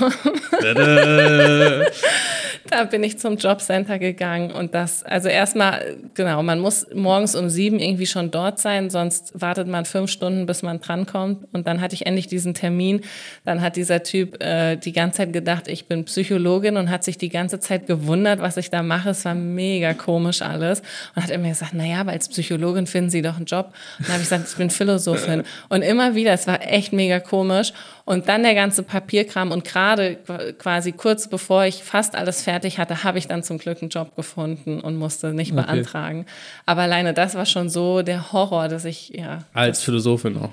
Da 2.70 2.84
bin 2.84 3.02
ich 3.04 3.18
zum 3.18 3.36
Jobcenter 3.36 3.98
gegangen 3.98 4.50
und 4.50 4.74
das, 4.74 5.02
also 5.02 5.28
erstmal, 5.28 5.96
genau, 6.14 6.42
man 6.42 6.58
muss 6.58 6.86
morgens 6.92 7.34
um 7.34 7.48
sieben 7.48 7.78
irgendwie 7.78 8.06
schon 8.06 8.30
dort 8.30 8.58
sein, 8.58 8.90
sonst 8.90 9.40
wartet 9.40 9.68
man 9.68 9.84
fünf 9.84 10.10
Stunden, 10.10 10.46
bis 10.46 10.62
man 10.62 10.80
drankommt. 10.80 11.46
Und 11.52 11.66
dann 11.66 11.80
hatte 11.80 11.94
ich 11.94 12.06
endlich 12.06 12.26
diesen 12.26 12.54
Termin. 12.54 13.02
Dann 13.44 13.60
hat 13.60 13.76
dieser 13.76 14.02
Typ 14.02 14.42
äh, 14.42 14.76
die 14.76 14.92
ganze 14.92 15.18
Zeit 15.18 15.32
gedacht, 15.32 15.68
ich 15.68 15.86
bin 15.86 16.04
Psychologin 16.04 16.76
und 16.76 16.90
hat 16.90 17.04
sich 17.04 17.18
die 17.18 17.28
ganze 17.28 17.60
Zeit 17.60 17.86
gewundert, 17.86 18.40
was 18.40 18.56
ich 18.56 18.70
da 18.70 18.82
mache. 18.82 19.10
Es 19.10 19.24
war 19.24 19.34
mega 19.34 19.94
komisch 19.94 20.42
alles. 20.42 20.82
Und 21.14 21.22
hat 21.22 21.30
immer 21.30 21.48
gesagt, 21.48 21.74
naja, 21.74 22.00
aber 22.00 22.12
als 22.12 22.28
Psychologin 22.28 22.86
finden 22.86 23.10
Sie 23.10 23.22
doch 23.22 23.36
einen 23.36 23.46
Job. 23.46 23.72
Und 23.98 24.08
dann 24.08 24.14
habe 24.14 24.22
ich 24.22 24.28
gesagt, 24.28 24.48
ich 24.50 24.56
bin 24.56 24.70
Philosophin. 24.70 25.44
Und 25.68 25.82
immer 25.82 26.14
wieder, 26.14 26.32
es 26.32 26.46
war 26.46 26.60
echt 26.66 26.92
mega 26.92 27.20
komisch. 27.20 27.72
Und 28.04 28.28
dann 28.28 28.44
der 28.44 28.54
ganze 28.54 28.84
Papierkram 28.84 29.50
und 29.50 29.64
gerade 29.64 30.16
quasi 30.58 30.92
kurz 30.92 31.26
bevor 31.28 31.64
ich 31.64 31.82
fast 31.82 32.14
alles 32.14 32.40
fertig 32.42 32.55
hatte, 32.64 33.04
habe 33.04 33.18
ich 33.18 33.26
dann 33.28 33.42
zum 33.42 33.58
Glück 33.58 33.82
einen 33.82 33.90
Job 33.90 34.16
gefunden 34.16 34.80
und 34.80 34.96
musste 34.96 35.32
nicht 35.34 35.52
Okay. 35.52 35.62
beantragen. 35.62 36.26
Aber 36.64 36.82
alleine 36.82 37.12
das 37.14 37.34
war 37.34 37.46
schon 37.46 37.68
so 37.68 38.02
der 38.02 38.32
Horror, 38.32 38.68
dass 38.68 38.84
ich, 38.84 39.10
ja. 39.10 39.44
Als 39.52 39.82
Philosophin 39.82 40.36
auch. 40.38 40.50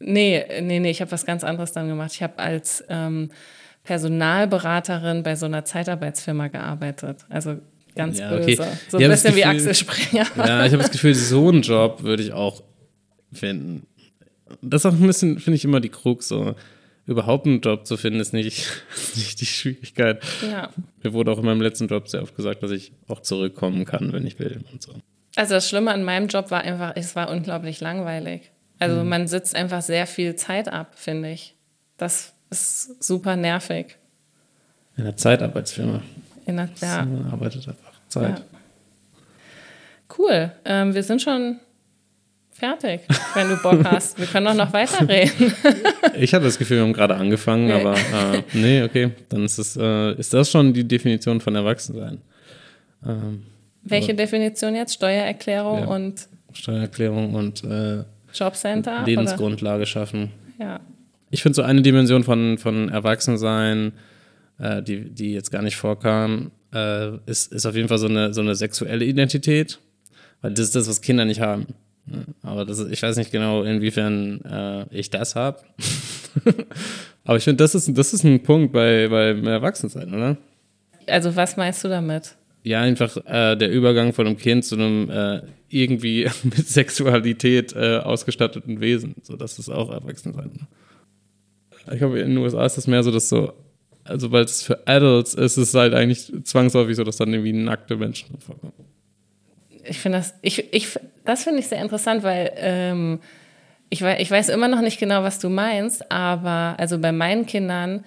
Nee, 0.00 0.44
nee, 0.62 0.78
nee, 0.80 0.90
ich 0.90 1.00
habe 1.00 1.10
was 1.12 1.26
ganz 1.26 1.42
anderes 1.44 1.72
dann 1.72 1.88
gemacht. 1.88 2.12
Ich 2.14 2.22
habe 2.22 2.38
als 2.38 2.84
ähm, 2.88 3.30
Personalberaterin 4.12 5.22
bei 5.22 5.36
so 5.36 5.46
einer 5.46 5.64
Zeitarbeitsfirma 5.64 6.48
gearbeitet. 6.48 7.24
Also 7.28 7.56
ganz 7.94 8.18
Ja, 8.18 8.32
okay. 8.32 8.56
böse. 8.56 8.68
So 8.88 8.98
Ich 8.98 9.04
ein 9.04 9.10
bisschen 9.10 9.34
wie 9.36 9.40
Gefühl- 9.42 9.54
Axel 9.56 9.74
Springer. 9.74 10.26
Ja, 10.36 10.64
ich 10.64 10.72
habe 10.72 10.82
das 10.82 10.90
Gefühl, 10.92 11.14
so 11.14 11.48
einen 11.48 11.62
Job 11.62 12.02
würde 12.02 12.22
ich 12.22 12.32
auch 12.32 12.62
finden. 13.32 13.86
Das 14.62 14.82
ist 14.82 14.86
auch 14.86 14.92
ein 14.94 15.06
bisschen, 15.06 15.38
finde 15.40 15.56
ich, 15.56 15.64
immer 15.64 15.80
die 15.80 15.90
Krux, 15.90 16.28
so 16.28 16.54
überhaupt 17.08 17.46
einen 17.46 17.60
Job 17.60 17.86
zu 17.86 17.96
finden, 17.96 18.20
ist 18.20 18.32
nicht, 18.32 18.66
nicht 19.16 19.40
die 19.40 19.46
Schwierigkeit. 19.46 20.22
Ja. 20.48 20.70
Mir 21.02 21.12
wurde 21.12 21.32
auch 21.32 21.38
in 21.38 21.44
meinem 21.44 21.60
letzten 21.62 21.88
Job 21.88 22.08
sehr 22.08 22.22
oft 22.22 22.36
gesagt, 22.36 22.62
dass 22.62 22.70
ich 22.70 22.92
auch 23.08 23.20
zurückkommen 23.20 23.84
kann, 23.84 24.12
wenn 24.12 24.26
ich 24.26 24.38
will 24.38 24.60
und 24.72 24.80
so. 24.82 24.92
Also 25.36 25.54
das 25.54 25.68
Schlimme 25.68 25.90
an 25.92 26.04
meinem 26.04 26.28
Job 26.28 26.50
war 26.50 26.60
einfach, 26.62 26.92
es 26.96 27.16
war 27.16 27.30
unglaublich 27.30 27.80
langweilig. 27.80 28.50
Also 28.78 29.02
Mhm. 29.02 29.08
man 29.08 29.26
sitzt 29.28 29.56
einfach 29.56 29.82
sehr 29.82 30.06
viel 30.06 30.36
Zeit 30.36 30.68
ab, 30.68 30.92
finde 30.96 31.30
ich. 31.32 31.54
Das 31.96 32.32
ist 32.50 33.02
super 33.02 33.34
nervig. 33.36 33.96
In 34.96 35.04
einer 35.04 35.16
Zeitarbeitsfirma. 35.16 36.02
In 36.46 36.56
der, 36.56 36.68
ja, 36.80 37.04
Man 37.04 37.26
arbeitet 37.32 37.66
einfach 37.68 37.92
Zeit. 38.08 38.38
ja. 38.38 38.44
Cool. 40.16 40.52
Ähm, 40.64 40.94
wir 40.94 41.02
sind 41.02 41.20
schon 41.22 41.60
fertig, 42.58 43.00
wenn 43.34 43.48
du 43.48 43.56
Bock 43.62 43.84
hast. 43.84 44.18
Wir 44.18 44.26
können 44.26 44.46
auch 44.48 44.54
noch 44.54 44.72
weiterreden. 44.72 45.52
Ich 46.20 46.34
hatte 46.34 46.46
das 46.46 46.58
Gefühl, 46.58 46.78
wir 46.78 46.84
haben 46.84 46.92
gerade 46.92 47.14
angefangen, 47.14 47.66
Nee. 47.66 47.72
aber 47.74 47.94
äh, 47.94 48.42
nee, 48.52 48.82
okay. 48.82 49.10
Dann 49.28 49.44
ist, 49.44 49.58
es, 49.58 49.76
äh, 49.76 50.14
ist 50.14 50.34
das 50.34 50.50
schon 50.50 50.72
die 50.72 50.82
Definition 50.86 51.40
von 51.40 51.54
Erwachsensein. 51.54 52.18
Ähm, 53.06 53.44
Welche 53.84 54.14
Definition 54.14 54.74
jetzt? 54.74 54.94
Steuererklärung 54.94 55.80
Ja. 55.80 55.86
und 55.86 56.28
Steuererklärung 56.52 57.34
und 57.34 57.62
äh, 57.64 58.02
Jobcenter? 58.34 59.04
Lebensgrundlage 59.04 59.86
schaffen. 59.86 60.30
Oder? 60.58 60.66
Ja. 60.66 60.80
Ich 61.30 61.42
finde 61.42 61.54
so 61.56 61.62
eine 61.62 61.82
Dimension 61.82 62.24
von, 62.24 62.58
von 62.58 62.88
Erwachsensein, 62.88 63.92
äh, 64.58 64.82
die, 64.82 65.10
die 65.10 65.32
jetzt 65.34 65.50
gar 65.50 65.62
nicht 65.62 65.76
vorkam, 65.76 66.50
äh, 66.74 67.16
ist, 67.26 67.52
ist 67.52 67.64
auf 67.66 67.76
jeden 67.76 67.88
Fall 67.88 67.98
so 67.98 68.08
eine, 68.08 68.34
so 68.34 68.40
eine 68.40 68.54
sexuelle 68.56 69.04
Identität. 69.04 69.78
Weil 70.40 70.52
das 70.52 70.60
ist 70.66 70.76
das, 70.76 70.88
was 70.88 71.00
Kinder 71.00 71.24
nicht 71.24 71.40
haben. 71.40 71.66
Aber 72.42 72.64
das 72.64 72.80
ich 72.80 73.02
weiß 73.02 73.16
nicht 73.16 73.30
genau, 73.30 73.62
inwiefern 73.62 74.40
äh, 74.44 74.86
ich 74.90 75.10
das 75.10 75.34
habe. 75.34 75.58
Aber 77.24 77.36
ich 77.36 77.44
finde, 77.44 77.62
das 77.62 77.74
ist, 77.74 77.96
das 77.96 78.12
ist 78.12 78.24
ein 78.24 78.42
Punkt 78.42 78.72
bei, 78.72 79.08
beim 79.08 79.46
Erwachsensein, 79.46 80.14
oder? 80.14 80.36
Also 81.06 81.34
was 81.36 81.56
meinst 81.56 81.84
du 81.84 81.88
damit? 81.88 82.36
Ja, 82.62 82.80
einfach 82.80 83.16
äh, 83.26 83.56
der 83.56 83.70
Übergang 83.70 84.12
von 84.12 84.26
einem 84.26 84.36
Kind 84.36 84.64
zu 84.64 84.74
einem 84.74 85.10
äh, 85.10 85.42
irgendwie 85.68 86.28
mit 86.42 86.68
Sexualität 86.68 87.74
äh, 87.74 87.98
ausgestatteten 87.98 88.80
Wesen. 88.80 89.14
So, 89.22 89.36
das 89.36 89.58
ist 89.58 89.68
auch 89.68 89.90
Erwachsensein. 89.90 90.66
Ich 91.90 91.98
glaube, 91.98 92.18
in 92.20 92.30
den 92.30 92.38
USA 92.38 92.66
ist 92.66 92.76
das 92.76 92.86
mehr 92.86 93.02
so, 93.02 93.10
dass 93.10 93.28
so, 93.28 93.52
also 94.04 94.30
weil 94.30 94.44
es 94.44 94.62
für 94.62 94.86
Adults 94.86 95.34
ist, 95.34 95.56
ist 95.56 95.68
es 95.68 95.74
halt 95.74 95.94
eigentlich 95.94 96.30
zwangsläufig 96.44 96.96
so, 96.96 97.04
dass 97.04 97.16
dann 97.16 97.32
irgendwie 97.32 97.52
nackte 97.52 97.96
Menschen 97.96 98.38
vorkommen. 98.38 98.72
Ich 99.88 99.98
finde 99.98 100.18
das, 100.18 100.34
ich, 100.42 100.72
ich, 100.72 100.98
das 101.24 101.44
finde 101.44 101.60
ich 101.60 101.68
sehr 101.68 101.80
interessant, 101.80 102.22
weil 102.22 102.52
ähm, 102.56 103.20
ich, 103.90 104.02
weiß, 104.02 104.20
ich 104.20 104.30
weiß 104.30 104.48
immer 104.50 104.68
noch 104.68 104.80
nicht 104.80 105.00
genau, 105.00 105.22
was 105.22 105.38
du 105.38 105.48
meinst, 105.48 106.10
aber 106.10 106.74
also 106.78 106.98
bei 106.98 107.12
meinen 107.12 107.46
Kindern, 107.46 108.04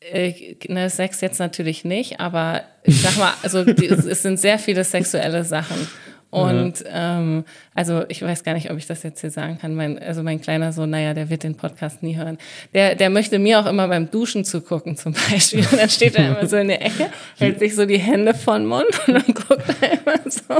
äh, 0.00 0.56
ne, 0.68 0.90
Sex 0.90 1.20
jetzt 1.20 1.38
natürlich 1.38 1.84
nicht, 1.84 2.20
aber 2.20 2.62
ich 2.82 3.00
sag 3.00 3.16
mal, 3.16 3.32
also 3.42 3.64
die, 3.64 3.86
es 3.86 4.22
sind 4.22 4.38
sehr 4.38 4.58
viele 4.58 4.84
sexuelle 4.84 5.44
Sachen. 5.44 5.88
Und 6.34 6.84
ähm, 6.92 7.44
also 7.76 8.02
ich 8.08 8.20
weiß 8.20 8.42
gar 8.42 8.54
nicht, 8.54 8.68
ob 8.68 8.76
ich 8.76 8.88
das 8.88 9.04
jetzt 9.04 9.20
hier 9.20 9.30
sagen 9.30 9.56
kann. 9.60 9.76
Mein, 9.76 10.00
also 10.00 10.24
mein 10.24 10.40
kleiner 10.40 10.72
Sohn, 10.72 10.90
naja, 10.90 11.14
der 11.14 11.30
wird 11.30 11.44
den 11.44 11.54
Podcast 11.54 12.02
nie 12.02 12.16
hören. 12.16 12.38
Der, 12.72 12.96
der 12.96 13.08
möchte 13.08 13.38
mir 13.38 13.60
auch 13.60 13.66
immer 13.66 13.86
beim 13.86 14.10
Duschen 14.10 14.44
zugucken 14.44 14.96
zum 14.96 15.12
Beispiel. 15.12 15.60
Und 15.60 15.78
dann 15.78 15.88
steht 15.88 16.16
er 16.16 16.30
immer 16.30 16.48
so 16.48 16.56
in 16.56 16.66
der 16.66 16.84
Ecke, 16.84 17.08
hält 17.38 17.60
sich 17.60 17.76
so 17.76 17.86
die 17.86 17.98
Hände 17.98 18.34
vor 18.34 18.58
den 18.58 18.66
Mund 18.66 18.88
und 19.06 19.14
dann 19.14 19.26
guckt 19.26 19.62
er 19.80 20.03
so. 20.26 20.54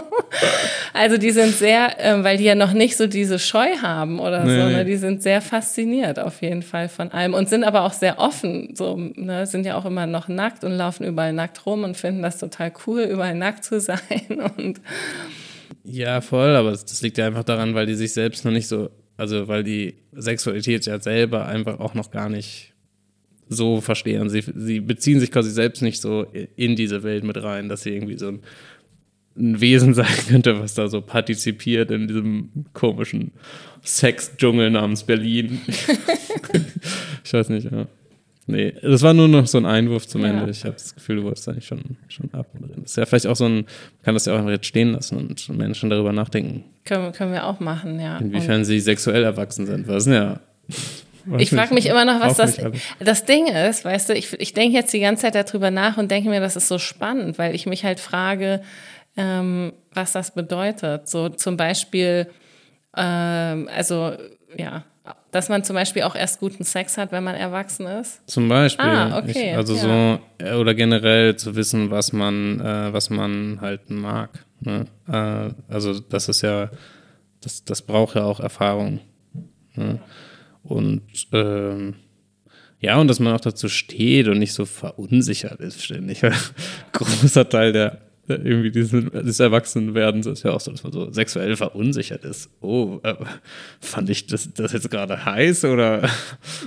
Also 0.93 1.17
die 1.17 1.31
sind 1.31 1.55
sehr, 1.55 1.97
ähm, 1.99 2.25
weil 2.25 2.39
die 2.39 2.45
ja 2.45 2.55
noch 2.55 2.73
nicht 2.73 2.97
so 2.97 3.07
diese 3.07 3.39
Scheu 3.39 3.77
haben 3.83 4.19
oder 4.19 4.45
Nee, 4.45 4.61
so, 4.61 4.69
ne? 4.69 4.85
die 4.85 4.97
sind 4.97 5.23
sehr 5.23 5.41
fasziniert 5.41 6.19
auf 6.19 6.43
jeden 6.43 6.63
Fall 6.63 6.89
von 6.89 7.11
allem 7.13 7.35
und 7.35 7.49
sind 7.49 7.65
aber 7.65 7.83
auch 7.83 7.93
sehr 7.93 8.19
offen, 8.19 8.75
so, 8.75 8.97
ne? 8.97 9.47
sind 9.47 9.67
ja 9.67 9.77
auch 9.77 9.85
immer 9.85 10.07
noch 10.07 10.29
nackt 10.29 10.65
und 10.65 10.73
laufen 10.73 11.05
überall 11.05 11.33
nackt 11.33 11.65
rum 11.67 11.85
und 11.85 11.97
finden 11.97 12.23
das 12.23 12.39
total 12.39 12.73
cool, 12.87 13.03
überall 13.03 13.35
nackt 13.35 13.65
zu 13.65 13.81
sein 13.81 14.01
und 14.57 14.81
Ja, 15.85 16.21
voll, 16.21 16.55
aber 16.57 16.71
das, 16.71 16.85
das 16.85 17.03
liegt 17.03 17.19
ja 17.19 17.27
einfach 17.27 17.45
daran, 17.45 17.75
weil 17.75 17.87
die 17.87 17.95
sich 17.95 18.13
selbst 18.13 18.45
noch 18.45 18.53
nicht 18.53 18.69
so, 18.69 18.91
also 19.17 19.49
weil 19.49 19.63
die 19.65 19.97
Sexualität 20.13 20.87
ja 20.87 20.99
selber 21.01 21.47
einfach 21.47 21.81
auch 21.81 21.95
noch 21.95 22.11
gar 22.11 22.29
nicht 22.29 22.75
so 23.49 23.81
verstehen. 23.81 24.29
Sie, 24.31 24.43
sie 24.55 24.81
beziehen 24.81 25.21
sich 25.21 25.31
quasi 25.31 25.51
selbst 25.51 25.83
nicht 25.83 26.01
so 26.01 26.27
in 26.57 26.77
diese 26.77 27.03
Welt 27.03 27.25
mit 27.25 27.43
rein, 27.43 27.69
dass 27.69 27.83
sie 27.83 27.95
irgendwie 27.95 28.19
so 28.19 28.29
ein, 28.29 28.41
ein 29.37 29.61
Wesen 29.61 29.95
sein 29.95 30.07
könnte, 30.29 30.61
was 30.61 30.75
da 30.75 30.89
so 30.89 31.01
partizipiert 31.01 31.91
in 31.91 32.09
diesem 32.09 32.51
komischen 32.73 33.33
Sexdschungel 33.85 34.71
namens 34.71 35.05
Berlin. 35.05 35.61
ich 37.25 37.33
weiß 37.33 37.49
nicht, 37.51 37.71
ja. 37.71 37.87
Nee, 38.47 38.75
das 38.83 39.01
war 39.01 39.15
nur 39.15 39.27
noch 39.27 39.47
so 39.47 39.57
ein 39.57 39.65
Einwurf 39.65 40.07
zum 40.07 40.23
Ja. 40.23 40.29
Ende. 40.29 40.51
Ich 40.51 40.65
habe 40.65 40.75
das 40.75 40.95
Gefühl, 40.95 41.17
du 41.17 41.25
wolltest 41.25 41.49
eigentlich 41.49 41.67
schon, 41.67 41.97
schon 42.09 42.29
abmoderieren. 42.33 42.83
Das 42.83 42.93
ist 42.93 42.97
ja 42.97 43.07
vielleicht 43.07 43.27
auch 43.27 43.37
so 43.37 43.47
ein, 43.47 43.55
man 43.55 43.65
kann 44.03 44.15
das 44.15 44.27
ja 44.27 44.35
auch 44.35 44.39
einfach 44.39 44.51
jetzt 44.51 44.67
stehen 44.67 44.93
lassen 44.93 45.17
und 45.17 45.49
Menschen 45.49 45.89
darüber 45.89 46.13
nachdenken, 46.13 46.65
können, 46.85 47.13
können 47.13 47.33
wir 47.33 47.47
auch 47.47 47.61
machen, 47.61 47.99
ja. 47.99 48.19
Und 48.19 48.27
inwiefern 48.27 48.65
sie 48.65 48.81
sexuell 48.81 49.25
erwachsen 49.25 49.65
sind. 49.65 49.89
Was 49.89 50.05
ja. 50.05 50.41
ich 51.39 51.49
frage 51.49 51.73
mich 51.73 51.87
immer 51.87 52.05
noch, 52.05 52.21
was 52.21 52.37
das, 52.37 52.61
das 53.01 53.25
Ding 53.25 53.47
ist, 53.47 53.87
weißt 53.87 54.11
du, 54.11 54.15
ich, 54.15 54.39
ich 54.39 54.53
denke 54.53 54.77
jetzt 54.77 54.93
die 54.93 55.01
ganze 55.01 55.23
Zeit 55.23 55.35
darüber 55.35 55.71
nach 55.71 55.97
und 55.97 56.11
denke 56.11 56.29
mir, 56.29 56.41
das 56.41 56.57
ist 56.57 56.69
so 56.69 56.79
spannend, 56.79 57.39
weil 57.39 57.55
ich 57.55 57.65
mich 57.65 57.85
halt 57.85 57.99
frage, 57.99 58.61
ähm, 59.17 59.73
was 59.93 60.13
das 60.13 60.35
bedeutet. 60.35 61.09
So 61.09 61.29
zum 61.29 61.57
Beispiel, 61.57 62.29
ähm, 62.97 63.69
also 63.75 64.13
ja, 64.57 64.85
dass 65.31 65.49
man 65.49 65.65
zum 65.65 65.75
Beispiel 65.75 66.03
auch 66.03 66.15
erst 66.15 66.41
guten 66.41 66.65
Sex 66.65 66.97
hat, 66.97 67.13
wenn 67.13 67.25
man 67.25 67.35
erwachsen 67.35 67.87
ist. 67.87 68.27
Zum 68.29 68.49
Beispiel. 68.49 68.87
Ah, 68.87 69.19
okay, 69.19 69.51
Ich, 69.51 69.57
also 69.57 69.75
ja. 69.75 69.81
so, 70.39 70.45
äh, 70.45 70.55
oder 70.55 70.75
generell 70.75 71.37
zu 71.37 71.57
wissen, 71.57 71.91
was 71.91 72.13
man, 72.13 72.61
äh, 72.61 72.93
was 72.93 73.11
man 73.11 73.61
halt 73.61 73.91
mag. 73.91 74.31
Ne? 74.61 74.87
Äh, 75.09 75.73
also 75.73 75.99
das 75.99 76.29
ist 76.29 76.43
ja, 76.43 76.71
das, 77.41 77.65
das 77.65 77.83
braucht 77.83 78.17
ja 78.17 78.25
auch 78.25 78.41
Erfahrung. 78.41 79.01
Ne? 79.75 80.01
Und 80.63 81.03
ähm, 81.33 81.97
ja, 82.81 82.99
und 82.99 83.09
dass 83.09 83.21
man 83.21 83.35
auch 83.35 83.41
dazu 83.41 83.69
steht 83.69 84.29
und 84.29 84.39
nicht 84.39 84.53
so 84.53 84.65
verunsichert 84.65 85.61
ist 85.61 85.83
ständig. 85.83 86.23
Großer 86.93 87.49
Teil 87.49 87.73
der 87.73 88.04
irgendwie 88.27 88.71
diesen, 88.71 89.11
dieses 89.13 89.41
Erwachsenwerden 89.41 90.23
ist 90.23 90.43
ja 90.43 90.53
auch 90.53 90.61
so, 90.61 90.71
dass 90.71 90.83
man 90.83 90.93
so 90.93 91.13
sexuell 91.13 91.57
verunsichert 91.57 92.25
ist. 92.25 92.49
Oh, 92.61 93.01
äh, 93.03 93.15
fand 93.81 94.09
ich 94.09 94.27
das, 94.27 94.53
das 94.55 94.73
jetzt 94.73 94.91
gerade 94.91 95.25
heiß 95.25 95.65
oder 95.67 96.09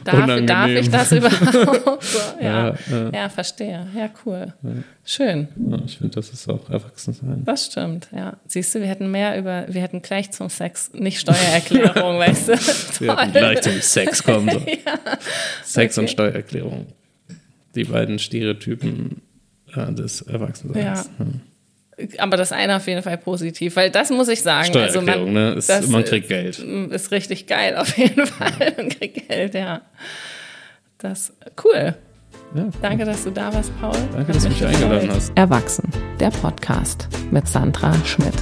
darf, 0.03 0.23
unangenehm? 0.23 0.45
Darf 0.45 0.69
ich 0.69 0.89
das 0.89 1.11
überhaupt? 1.13 2.03
so, 2.03 2.19
ja, 2.41 2.69
ja, 2.69 2.75
ja. 2.91 3.09
ja, 3.11 3.29
verstehe. 3.29 3.87
Ja, 3.95 4.09
cool. 4.25 4.53
Ja. 4.61 4.69
Schön. 5.03 5.47
ich 5.85 5.97
finde, 5.97 6.15
das 6.15 6.29
ist 6.29 6.49
auch 6.49 6.69
Erwachsensein. 6.69 7.43
Das 7.45 7.67
stimmt, 7.67 8.09
ja. 8.13 8.37
Siehst 8.45 8.75
du, 8.75 8.81
wir 8.81 8.87
hätten 8.87 9.09
mehr 9.09 9.39
über, 9.39 9.65
wir 9.69 9.81
hätten 9.81 10.01
gleich 10.01 10.31
zum 10.31 10.49
Sex, 10.49 10.91
nicht 10.93 11.19
Steuererklärung, 11.19 12.19
weißt 12.19 12.49
du? 12.49 12.53
wir 12.99 13.17
hätten 13.17 13.31
gleich 13.31 13.61
zum 13.61 13.81
Sex 13.81 14.21
kommen. 14.21 14.49
So. 14.49 14.59
Sex 15.63 15.97
okay. 15.97 16.03
und 16.03 16.09
Steuererklärung. 16.09 16.87
Die 17.73 17.85
beiden 17.85 18.19
Stereotypen 18.19 19.21
äh, 19.77 19.93
des 19.93 20.21
Erwachsenseins. 20.21 21.09
Ja. 21.17 21.25
Aber 22.19 22.37
das 22.37 22.51
eine 22.51 22.75
auf 22.75 22.87
jeden 22.87 23.01
Fall 23.01 23.17
positiv, 23.17 23.75
weil 23.75 23.89
das 23.89 24.11
muss 24.11 24.27
ich 24.27 24.41
sagen. 24.41 24.75
Also 24.77 25.01
man, 25.01 25.33
ne? 25.33 25.53
Ist, 25.53 25.69
das 25.69 25.87
man 25.87 26.03
kriegt 26.03 26.27
Geld. 26.27 26.59
Ist 26.59 27.11
richtig 27.11 27.47
geil 27.47 27.75
auf 27.75 27.97
jeden 27.97 28.25
Fall. 28.27 28.51
Man 28.77 28.89
kriegt 28.89 29.27
Geld, 29.27 29.55
ja. 29.55 29.81
Das 30.99 31.33
cool. 31.63 31.95
Ja, 32.55 32.69
Danke, 32.81 33.03
dass 33.03 33.23
du 33.23 33.31
da 33.31 33.53
warst, 33.53 33.71
Paul. 33.81 33.91
Danke, 34.13 34.27
Hat 34.27 34.35
dass 34.35 34.43
du 34.43 34.49
mich 34.49 34.65
eingeladen 34.65 35.09
hast. 35.11 35.31
Erwachsen, 35.35 35.89
der 36.19 36.29
Podcast 36.29 37.07
mit 37.31 37.47
Sandra 37.47 37.93
Schmidt. 38.05 38.35